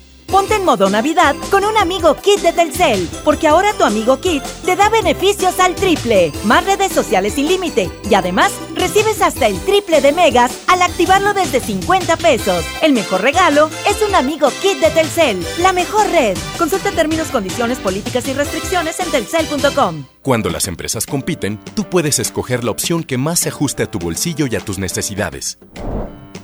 [0.31, 4.41] Ponte en modo Navidad con un amigo Kit de Telcel, porque ahora tu amigo Kit
[4.63, 9.59] te da beneficios al triple, más redes sociales sin límite y además recibes hasta el
[9.59, 12.63] triple de megas al activarlo desde 50 pesos.
[12.81, 16.37] El mejor regalo es un amigo Kit de Telcel, la mejor red.
[16.57, 20.05] Consulta términos, condiciones, políticas y restricciones en telcel.com.
[20.21, 23.99] Cuando las empresas compiten, tú puedes escoger la opción que más se ajuste a tu
[23.99, 25.59] bolsillo y a tus necesidades.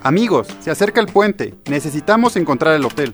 [0.04, 1.56] Amigos, se acerca el puente.
[1.70, 3.14] Necesitamos encontrar el hotel.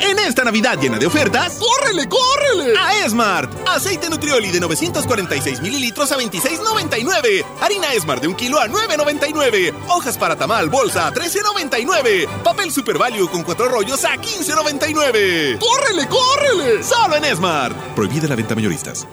[0.00, 2.74] En esta Navidad llena de ofertas, ¡córrele, córrele!
[2.78, 3.52] A Esmart.
[3.68, 7.44] Aceite Nutrioli de 946 mililitros a 26.99.
[7.60, 9.74] Harina Esmart de un kilo a 9.99.
[9.88, 12.28] Hojas para tamal bolsa a 13.99.
[12.42, 15.58] Papel Super Value con cuatro rollos a 15.99.
[15.58, 16.82] ¡Córrele, córrele!
[16.82, 17.76] Solo en Esmart.
[17.94, 19.06] Prohibida la venta mayoristas.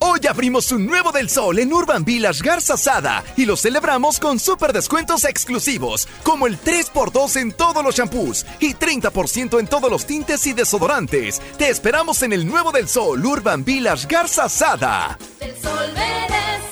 [0.00, 4.38] Hoy abrimos un nuevo del sol en Urban Village Garza Sada y lo celebramos con
[4.38, 10.06] super descuentos exclusivos, como el 3x2 en todos los shampoos y 30% en todos los
[10.06, 11.40] tintes y desodorantes.
[11.56, 15.18] Te esperamos en el nuevo del sol Urban Village Garza Sada.
[15.40, 16.67] El sol merece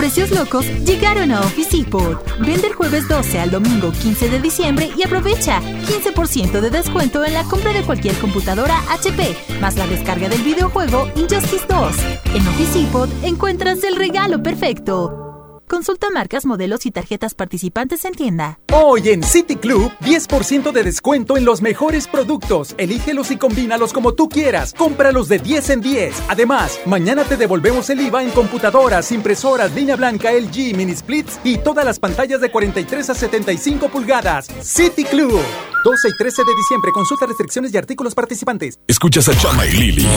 [0.00, 2.24] precios locos llegaron a Office Depot.
[2.38, 7.34] Vende el jueves 12 al domingo 15 de diciembre y aprovecha 15% de descuento en
[7.34, 11.96] la compra de cualquier computadora HP, más la descarga del videojuego Injustice 2.
[12.34, 15.29] En Office Depot encuentras el regalo perfecto.
[15.70, 18.58] Consulta marcas, modelos y tarjetas participantes en tienda.
[18.72, 22.74] Hoy en City Club, 10% de descuento en los mejores productos.
[22.76, 24.74] Elígelos y combínalos como tú quieras.
[24.76, 26.24] Cómpralos de 10 en 10.
[26.26, 31.58] Además, mañana te devolvemos el IVA en computadoras, impresoras, línea blanca, LG, mini splits y
[31.58, 34.48] todas las pantallas de 43 a 75 pulgadas.
[34.62, 35.40] City Club.
[35.84, 36.90] 12 y 13 de diciembre.
[36.90, 38.80] Consulta restricciones y artículos participantes.
[38.88, 40.08] Escuchas a Chama y Lili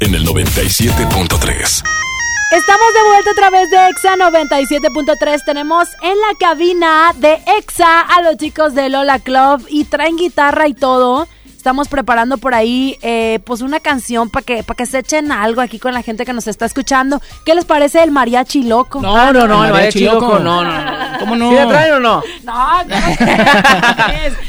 [0.00, 1.82] en el 97.3.
[2.52, 5.42] Estamos de vuelta a través de EXA 97.3.
[5.42, 10.68] Tenemos en la cabina de EXA a los chicos de Lola Club y traen guitarra
[10.68, 11.26] y todo.
[11.62, 15.60] Estamos preparando por ahí eh, pues una canción para que, para que se echen algo
[15.60, 17.22] aquí con la gente que nos está escuchando.
[17.46, 19.00] ¿Qué les parece el mariachi loco?
[19.00, 21.18] No, no, no, el mariachi loco, no, no, no.
[21.20, 21.50] ¿Cómo no?
[21.50, 22.22] ¿Sí la traen o no?
[22.42, 22.68] No,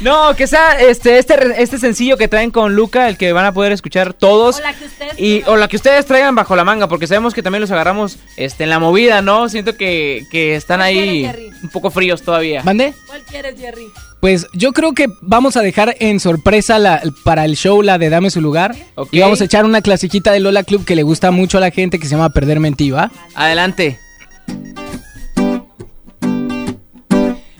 [0.00, 3.52] No, que sea este, este, este sencillo que traen con Luca, el que van a
[3.52, 4.58] poder escuchar todos.
[4.58, 7.32] O la que ustedes y, o la que ustedes traigan bajo la manga, porque sabemos
[7.32, 9.48] que también los agarramos este, en la movida, ¿no?
[9.48, 12.64] Siento que, que están ¿Cuál ahí quieres, un poco fríos todavía.
[12.64, 12.92] ¿Mande?
[13.06, 13.86] ¿Cuál quieres, Jerry?
[14.24, 18.08] Pues yo creo que vamos a dejar en sorpresa la- para el show la de
[18.08, 18.74] Dame su lugar.
[19.12, 21.70] Y vamos a echar una clasiquita de Lola Club que le gusta mucho a la
[21.70, 23.12] gente que se llama Perderme en ti, ¿va?
[23.34, 23.98] Adelante.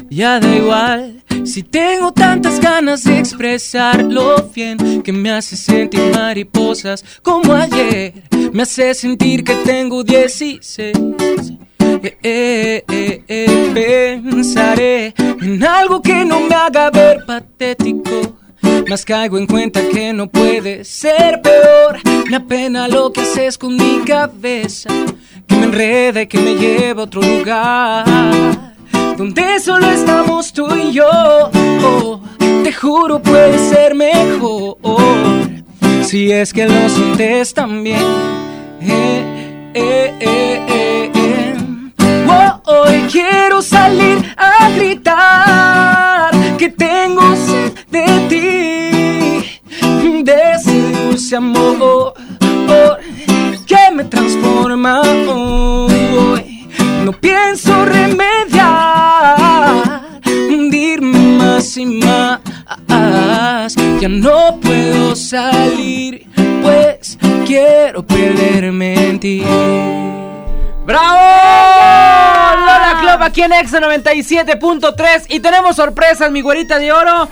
[0.08, 6.00] Ya da igual si tengo tantas ganas de expresar lo bien que me hace sentir
[6.14, 8.14] mariposas como ayer.
[8.54, 10.96] Me hace sentir que tengo 16.
[12.02, 18.36] Eh, eh, eh, pensaré en algo que no me haga ver patético.
[18.88, 21.98] Más caigo en cuenta que no puede ser peor.
[22.30, 24.90] Me apena lo que haces con mi cabeza.
[25.46, 28.04] Que me enreda y que me lleva a otro lugar
[29.16, 31.50] donde solo estamos tú y yo.
[31.84, 32.20] Oh,
[32.62, 34.76] te juro puede ser mejor
[36.02, 38.02] si es que lo sientes también.
[38.80, 40.93] Eh, eh, eh, eh.
[43.14, 49.60] Quiero salir a gritar que tengo sed de ti,
[50.24, 52.12] de ese dulce amor
[53.68, 56.68] que me transforma hoy.
[57.04, 58.50] No pienso remediar,
[60.50, 62.40] hundirme más y más.
[64.00, 66.26] Ya no puedo salir,
[66.64, 67.16] pues
[67.46, 69.44] quiero perderme en ti.
[70.84, 72.60] ¡Bravo!
[72.60, 77.28] Lola Club aquí en Exa 97.3 y tenemos sorpresas, mi güerita de oro,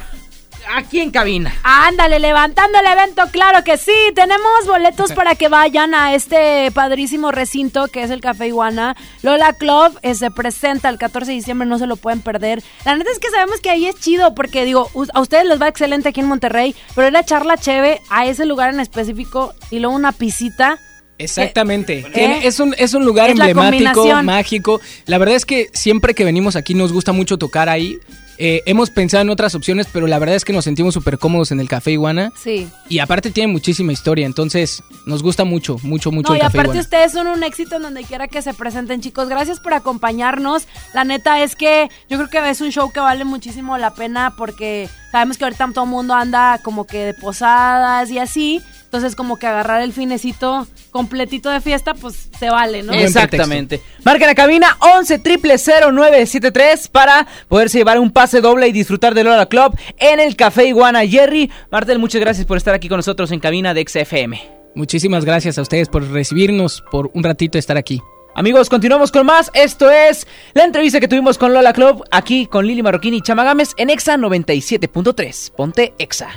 [0.74, 1.54] aquí en cabina.
[1.62, 3.92] Ándale, levantando el evento, claro que sí.
[4.14, 8.96] Tenemos boletos para que vayan a este padrísimo recinto que es el Café Iguana.
[9.22, 12.62] Lola Club eh, se presenta el 14 de diciembre, no se lo pueden perder.
[12.86, 15.68] La neta es que sabemos que ahí es chido porque, digo, a ustedes les va
[15.68, 19.78] excelente aquí en Monterrey, pero ir a charla cheve a ese lugar en específico y
[19.78, 20.78] luego una pisita.
[21.24, 21.98] Exactamente.
[22.00, 22.10] ¿Eh?
[22.12, 24.80] Tiene- es, un, es un lugar Es emblemático, mágico.
[25.06, 27.98] La verdad es que siempre que venimos aquí nos gusta mucho tocar ahí.
[28.38, 31.52] Eh, hemos pensado en otras opciones, pero la verdad es que nos sentimos súper cómodos
[31.52, 32.32] en el Café Iguana.
[32.42, 32.66] Sí.
[32.88, 36.58] Y aparte tiene muchísima historia, entonces nos gusta mucho, mucho, mucho No, el y Café
[36.58, 36.80] aparte Iguana.
[36.80, 39.28] ustedes son un éxito en donde quiera que se presenten, chicos.
[39.28, 40.66] Gracias por acompañarnos.
[40.92, 44.34] La neta es que yo creo que es un show que vale muchísimo la pena
[44.36, 48.60] porque sabemos que ahorita todo el mundo anda como que de posadas y así.
[48.92, 52.92] Entonces como que agarrar el finecito completito de fiesta, pues se vale, ¿no?
[52.92, 53.80] Exactamente.
[54.04, 59.46] Marca la cabina 11 0973 para poderse llevar un pase doble y disfrutar de Lola
[59.46, 61.06] Club en el Café Iguana.
[61.06, 64.42] Jerry, Martel, muchas gracias por estar aquí con nosotros en cabina de XFM.
[64.74, 68.02] Muchísimas gracias a ustedes por recibirnos, por un ratito estar aquí.
[68.34, 69.50] Amigos, continuamos con más.
[69.54, 73.72] Esto es la entrevista que tuvimos con Lola Club aquí con Lili Marroquín y Chamagames
[73.78, 75.50] en Exa 97.3.
[75.52, 76.28] Ponte Exa.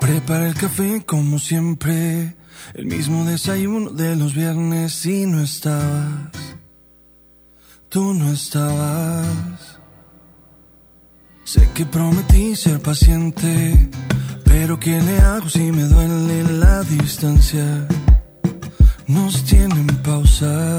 [0.00, 2.34] Prepara el café como siempre,
[2.74, 6.32] el mismo desayuno de los viernes y no estabas,
[7.88, 9.78] tú no estabas.
[11.44, 13.90] Sé que prometí ser paciente,
[14.44, 17.86] pero ¿qué le hago si me duele la distancia?
[19.06, 20.78] Nos tienen pausa.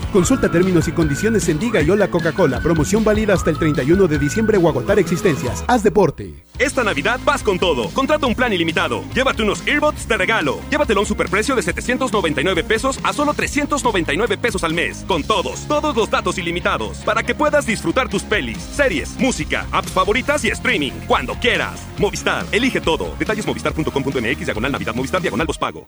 [0.11, 2.59] Consulta términos y condiciones en Diga y Hola Coca-Cola.
[2.59, 5.63] Promoción válida hasta el 31 de diciembre o agotar existencias.
[5.67, 6.33] Haz deporte.
[6.59, 7.89] Esta Navidad vas con todo.
[7.91, 9.05] Contrata un plan ilimitado.
[9.15, 10.59] Llévate unos earbuds de regalo.
[10.69, 15.05] Llévatelo a un superprecio de 799 pesos a solo 399 pesos al mes.
[15.07, 16.97] Con todos, todos los datos ilimitados.
[16.99, 20.91] Para que puedas disfrutar tus pelis, series, música, apps favoritas y streaming.
[21.07, 21.87] Cuando quieras.
[21.97, 23.15] Movistar, elige todo.
[23.17, 25.87] Detalles movistar.com.mx, diagonal Navidad, Movistar, diagonal pago.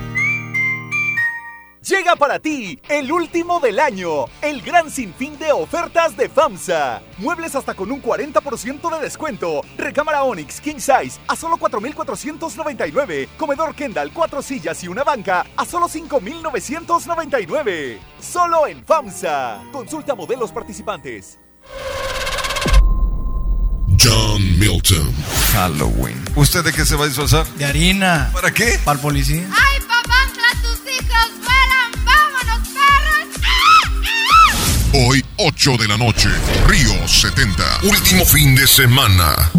[1.87, 7.01] Llega para ti el último del año, el gran sinfín de ofertas de FAMSA.
[7.17, 9.61] Muebles hasta con un 40% de descuento.
[9.77, 13.29] Recámara Onyx King Size a solo 4,499.
[13.35, 17.99] Comedor Kendall, cuatro sillas y una banca a solo 5,999.
[18.19, 19.63] Solo en FAMSA.
[19.71, 21.39] Consulta modelos participantes.
[23.99, 25.11] John Milton.
[25.53, 26.23] Halloween.
[26.35, 27.45] ¿Usted de qué se va a disfrazar?
[27.55, 28.29] De harina.
[28.33, 28.79] ¿Para qué?
[28.83, 29.47] Para el policía.
[29.51, 29.70] ¡Ay,
[34.93, 36.27] Hoy, 8 de la noche,
[36.67, 37.63] Río 70.
[37.83, 39.49] Último fin de semana.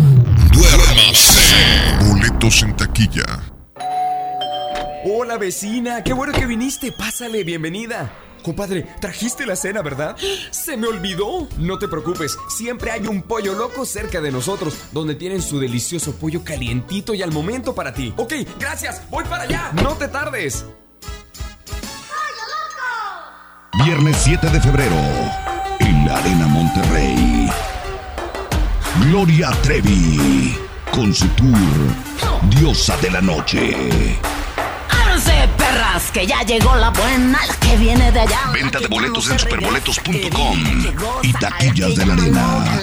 [0.52, 2.04] Duérmase.
[2.06, 3.24] Boletos en taquilla.
[5.06, 6.92] Hola vecina, qué bueno que viniste.
[6.92, 8.12] Pásale, bienvenida.
[8.42, 10.18] Compadre, trajiste la cena, ¿verdad?
[10.50, 11.48] Se me olvidó.
[11.56, 16.14] No te preocupes, siempre hay un pollo loco cerca de nosotros, donde tienen su delicioso
[16.14, 18.12] pollo calientito y al momento para ti.
[18.18, 19.70] Ok, gracias, voy para allá.
[19.82, 20.66] No te tardes.
[23.78, 24.96] Viernes 7 de febrero,
[25.80, 27.48] en la Arena Monterrey.
[29.06, 30.58] Gloria Trevi,
[30.90, 31.56] con su tour
[32.50, 34.18] Diosa de la Noche.
[34.90, 38.40] Ábranse, perras, que ya llegó la buena, la que viene de allá.
[38.52, 40.58] Venta de boletos en superboletos.com
[41.22, 42.82] y taquillas de la arena.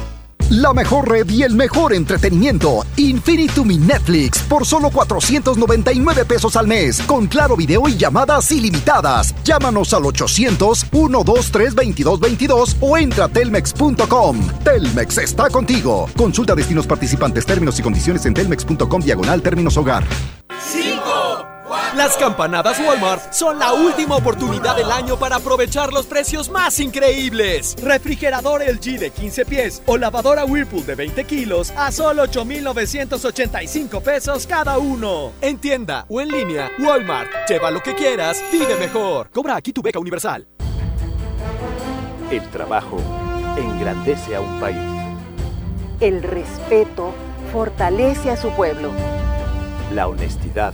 [0.51, 2.85] La mejor red y el mejor entretenimiento.
[2.97, 6.99] Infinitum y Netflix por solo 499 pesos al mes.
[7.03, 9.33] Con claro video y llamadas ilimitadas.
[9.45, 14.39] Llámanos al 800-123-2222 o entra a telmex.com.
[14.65, 16.09] Telmex está contigo.
[16.17, 20.03] Consulta destinos participantes, términos y condiciones en telmex.com diagonal términos hogar.
[21.95, 27.75] Las campanadas Walmart son la última oportunidad del año para aprovechar los precios más increíbles.
[27.83, 34.47] Refrigerador LG de 15 pies o lavadora Whirlpool de 20 kilos a solo 8,985 pesos
[34.47, 35.33] cada uno.
[35.41, 37.29] En tienda o en línea, Walmart.
[37.49, 39.29] Lleva lo que quieras, vive mejor.
[39.29, 40.47] Cobra aquí tu beca universal.
[42.31, 42.99] El trabajo
[43.57, 44.77] engrandece a un país.
[45.99, 47.13] El respeto
[47.51, 48.91] fortalece a su pueblo.
[49.93, 50.73] La honestidad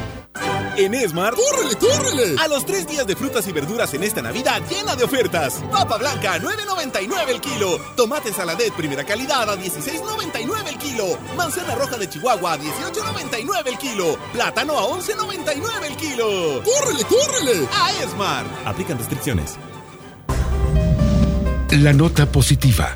[0.77, 2.35] En Esmar, ¡córrele, córrele!
[2.39, 5.61] A los tres días de frutas y verduras en esta Navidad llena de ofertas.
[5.71, 7.77] Papa blanca, 9.99 el kilo.
[7.95, 11.05] Tomate saladet primera calidad a 16.99 el kilo.
[11.35, 14.17] Manzana roja de Chihuahua a 18.99 el kilo.
[14.33, 16.63] Plátano a 11.99 el kilo.
[16.63, 17.67] ¡Córrele, córrele!
[17.73, 18.45] A Esmar.
[18.65, 19.57] Aplican restricciones.
[21.71, 22.95] La nota positiva.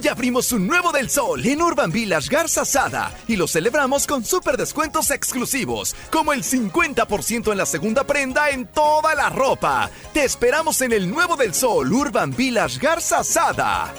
[0.00, 4.24] Hoy abrimos un nuevo del sol en Urban Village Garza Sada y lo celebramos con
[4.24, 9.90] super descuentos exclusivos, como el 50% en la segunda prenda en toda la ropa.
[10.14, 13.92] Te esperamos en el nuevo del sol Urban Village Garza Sada.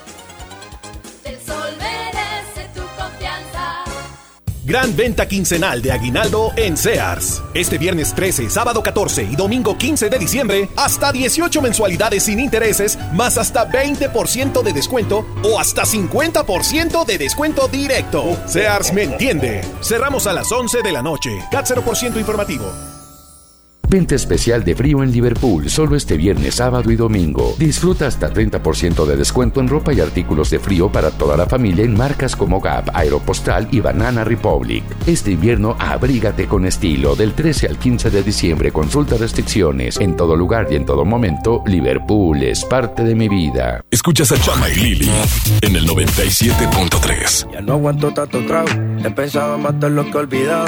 [4.72, 7.44] Gran venta quincenal de aguinaldo en Sears.
[7.54, 12.98] Este viernes 13, sábado 14 y domingo 15 de diciembre, hasta 18 mensualidades sin intereses,
[13.12, 18.24] más hasta 20% de descuento o hasta 50% de descuento directo.
[18.46, 19.60] Sears me entiende.
[19.82, 21.32] Cerramos a las 11 de la noche.
[21.52, 22.91] CAT 0% informativo.
[23.92, 27.56] Venta especial de frío en Liverpool, solo este viernes, sábado y domingo.
[27.60, 31.84] Disfruta hasta 30% de descuento en ropa y artículos de frío para toda la familia
[31.84, 34.86] en marcas como Gap, Aeropostal y Banana Republic.
[35.06, 37.18] Este invierno abrígate con estilo.
[37.18, 40.00] Del 13 al 15 de diciembre, consulta restricciones.
[40.00, 43.84] En todo lugar y en todo momento, Liverpool es parte de mi vida.
[43.92, 45.12] Escuchas a Chama y Lili
[45.60, 47.52] en el 97.3.
[47.52, 48.70] Ya no aguanto tanto trago.
[49.04, 50.68] He pensado en matar lo que he olvidado.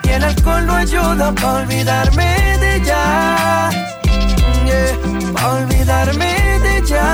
[0.11, 3.69] el alcohol no ayuda para olvidarme de ella.
[4.65, 7.05] Yeah, para olvidarme de ella.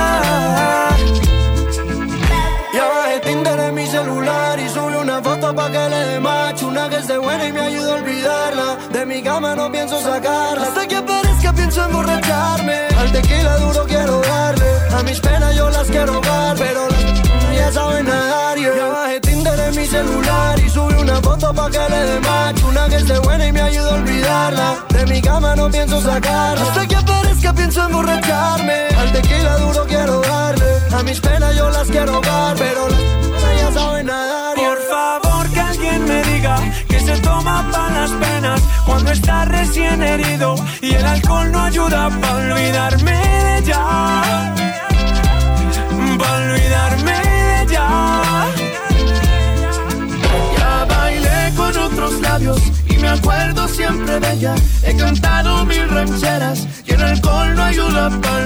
[2.74, 6.64] Ya bajé Tinder en mi celular y subí una foto pa' que le dé match.
[6.64, 8.78] Una que esté buena y me ayude a olvidarla.
[8.92, 10.68] De mi cama no pienso sacarla.
[10.68, 12.78] Hasta que aparezca pienso emborracharme.
[13.00, 14.70] Al tequila duro quiero darle.
[14.98, 16.97] A mis penas yo las quiero dar Pero las
[21.40, 22.20] pa' que le dé
[22.68, 24.86] Una que esté buena y me ayude a olvidarla.
[24.90, 26.62] De mi cama no pienso sacarla.
[26.62, 30.72] Hasta que aparezca pienso emborracharme Al tequila duro quiero darle.
[30.98, 34.56] A mis penas yo las quiero dar Pero las ya saben nadar.
[34.56, 36.58] Por favor que alguien me diga
[36.90, 42.10] que se toma para las penas cuando está recién herido y el alcohol no ayuda
[42.22, 43.97] para olvidarme de ella.
[58.10, 58.37] No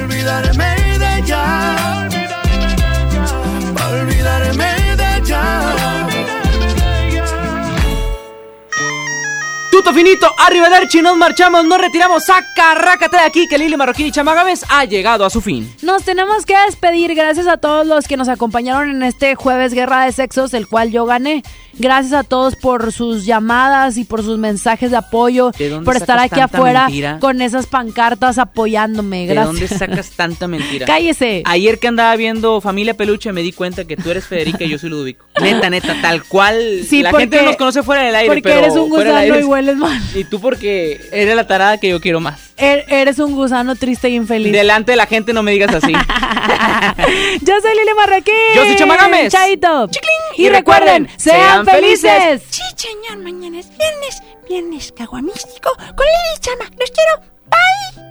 [10.02, 14.66] Tuto finito, arrivederci, nos marchamos, nos retiramos, sacarrácate de aquí que Lili Marroquín y Chamagames
[14.70, 15.72] ha llegado a su fin.
[15.84, 17.14] Nos tenemos que despedir.
[17.14, 20.90] Gracias a todos los que nos acompañaron en este jueves Guerra de Sexos, el cual
[20.92, 21.44] yo gané.
[21.74, 25.96] Gracias a todos por sus llamadas y por sus mensajes de apoyo, ¿De dónde por
[25.96, 27.20] estar sacas aquí tanta afuera mentira?
[27.20, 29.26] con esas pancartas apoyándome.
[29.28, 29.48] ¿De Gracias.
[29.60, 30.86] dónde sacas tanta mentira?
[30.88, 31.44] Cállese.
[31.46, 34.78] Ayer que andaba viendo Familia Peluche me di cuenta que tú eres Federica y yo
[34.80, 35.26] soy Ludovico.
[35.42, 36.82] Neta, neta, tal cual.
[36.88, 39.40] Sí, la porque- gente no nos conoce fuera del aire, porque pero eres un gusano
[39.40, 39.91] y hueles mal.
[40.16, 42.52] Y tú porque eres la tarada que yo quiero más.
[42.58, 44.52] Er- eres un gusano triste y infeliz.
[44.52, 45.94] Delante de la gente no me digas así.
[47.42, 48.34] Yo soy Lili Marroquín.
[48.56, 49.32] Yo soy Chamagames.
[49.32, 49.90] Chaito.
[50.38, 52.12] Y, Y recuerden, recuerden, sean sean felices.
[52.12, 52.42] felices.
[52.50, 56.66] Sí, señor, mañana es viernes, viernes caguamístico con Lili Chama.
[56.80, 57.32] Los quiero.
[57.50, 58.11] Bye.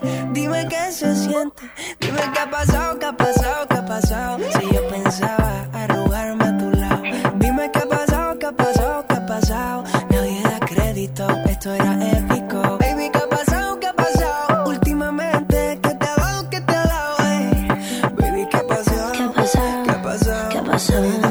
[0.51, 1.63] Dime qué se siente.
[2.01, 4.37] Dime qué ha pasado, qué ha pasado, qué ha pasado.
[4.59, 7.01] Si yo pensaba arrugarme a tu lado.
[7.35, 9.83] Dime qué ha pasado, qué ha pasado, qué ha pasado.
[10.09, 12.77] Nadie da crédito, esto era épico.
[12.79, 16.83] Baby, qué ha pasado, qué ha pasado Últimamente, ¿qué te ha dado, qué te ha
[16.83, 17.17] dado?
[17.29, 17.67] ey?
[18.19, 21.30] Baby, qué ha pasado, qué ha pasado, qué ha pasado ¿Qué ha pasado?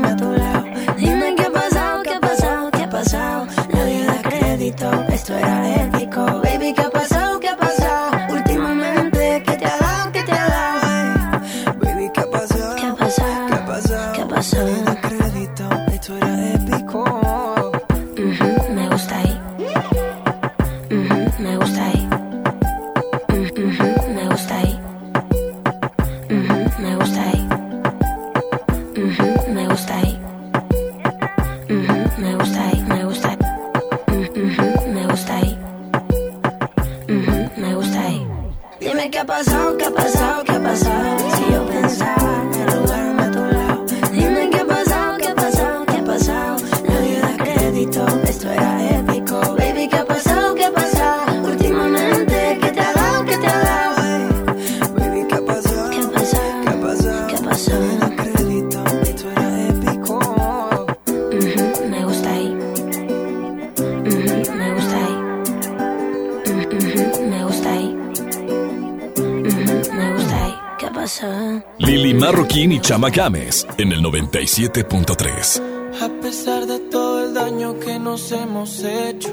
[72.31, 75.61] Marroquín y Chama Games en el 97.3.
[76.01, 79.27] A pesar de todo el daño que nos hemos hecho,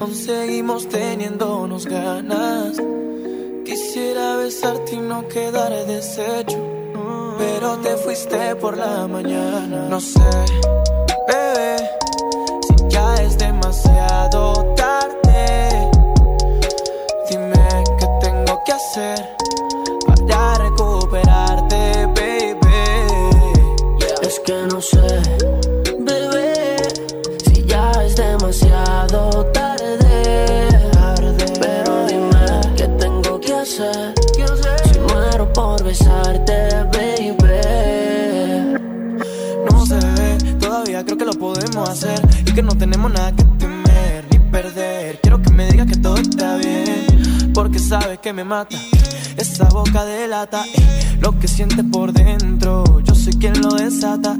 [0.00, 2.80] aún seguimos teniéndonos ganas.
[3.66, 6.56] Quisiera besarte y no quedar deshecho,
[7.36, 9.86] pero te fuiste por la mañana.
[9.90, 10.20] No sé,
[11.28, 11.76] bebé,
[12.66, 15.90] si ya es demasiado tarde.
[17.28, 19.36] Dime qué tengo que hacer
[24.76, 24.98] no sé,
[26.00, 26.76] bebé,
[27.46, 30.68] si ya es demasiado tarde.
[31.58, 34.12] Pero dime qué tengo que hacer.
[34.84, 37.38] Si muero por besarte, baby.
[39.70, 43.44] No se ve, todavía creo que lo podemos hacer y que no tenemos nada que
[43.44, 45.20] temer ni perder.
[45.22, 48.76] Quiero que me digas que todo está bien, porque sabes que me mata.
[49.38, 53.00] Esa boca delata eh, lo que sientes por dentro.
[53.04, 54.38] Yo soy quien lo desata.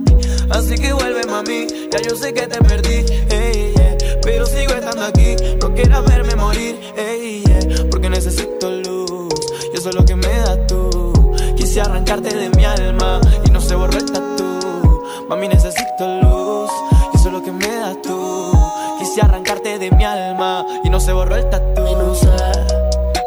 [0.51, 1.67] Así que vuelve, mami.
[1.91, 5.37] Ya yo sé que te perdí, ey, yeah, pero sigo estando aquí.
[5.61, 9.35] No quieras verme morir, ey, yeah, porque necesito luz.
[9.73, 11.13] Y eso es lo que me das tú.
[11.57, 15.03] Quise arrancarte de mi alma y no se borró el tatu.
[15.29, 16.71] Mami, necesito luz.
[17.13, 18.53] Y eso es lo que me das tú.
[18.99, 21.87] Quise arrancarte de mi alma y no se borró el tatu.
[21.87, 22.29] Y no sé,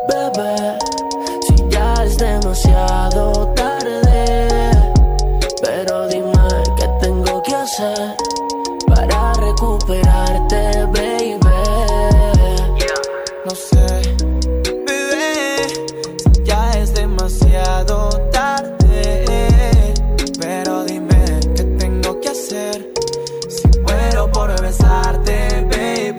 [0.07, 0.77] bebé,
[1.47, 3.48] si ya es demasiado
[7.79, 8.15] hacer
[8.87, 11.39] para recuperarte, baby.
[13.45, 14.15] No sé,
[14.85, 15.67] bebé,
[16.43, 19.25] ya es demasiado tarde.
[20.39, 22.91] Pero dime qué tengo que hacer
[23.47, 26.13] si muero por besarte, baby.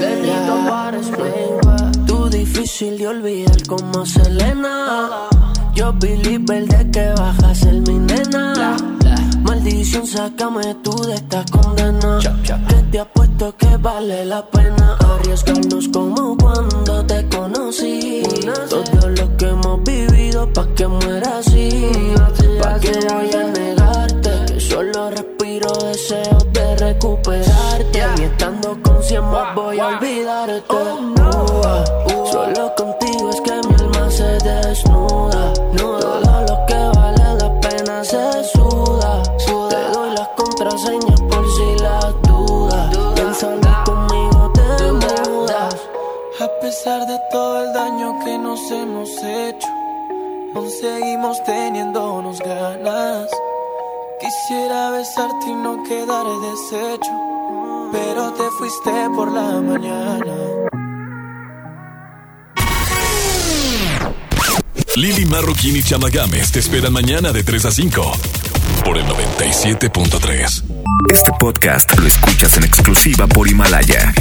[0.00, 2.06] Benito Juárez, baby.
[2.06, 5.28] Tú difícil de olvidar como Selena.
[5.74, 8.61] Yo believer de que bajas el mi nena.
[9.92, 12.18] Sácame tú de esta condena.
[12.18, 18.22] Que te apuesto que vale la pena arriesgarnos como cuando te conocí.
[18.70, 21.90] Todo lo que hemos vivido pa' que muera así.
[22.60, 24.60] Pa' que voy a negarte.
[24.60, 28.02] Solo respiro deseos de recuperarte.
[28.18, 30.72] Y estando con cien más voy a olvidarte.
[30.72, 31.84] Ua,
[32.30, 35.52] Solo contigo es que mi alma se desnuda.
[51.22, 53.28] Seguimos teniéndonos ganas.
[54.20, 57.12] Quisiera besarte y no quedar deshecho,
[57.92, 60.34] pero te fuiste por la mañana.
[64.96, 68.12] Lili Marroquín y Chama Games te esperan mañana de 3 a 5
[68.84, 70.62] por el 97.3.
[71.10, 74.12] Este podcast lo escuchas en exclusiva por Himalaya.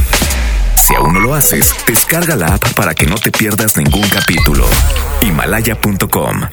[0.75, 4.65] Si aún no lo haces, descarga la app para que no te pierdas ningún capítulo.
[5.21, 6.51] Himalaya.com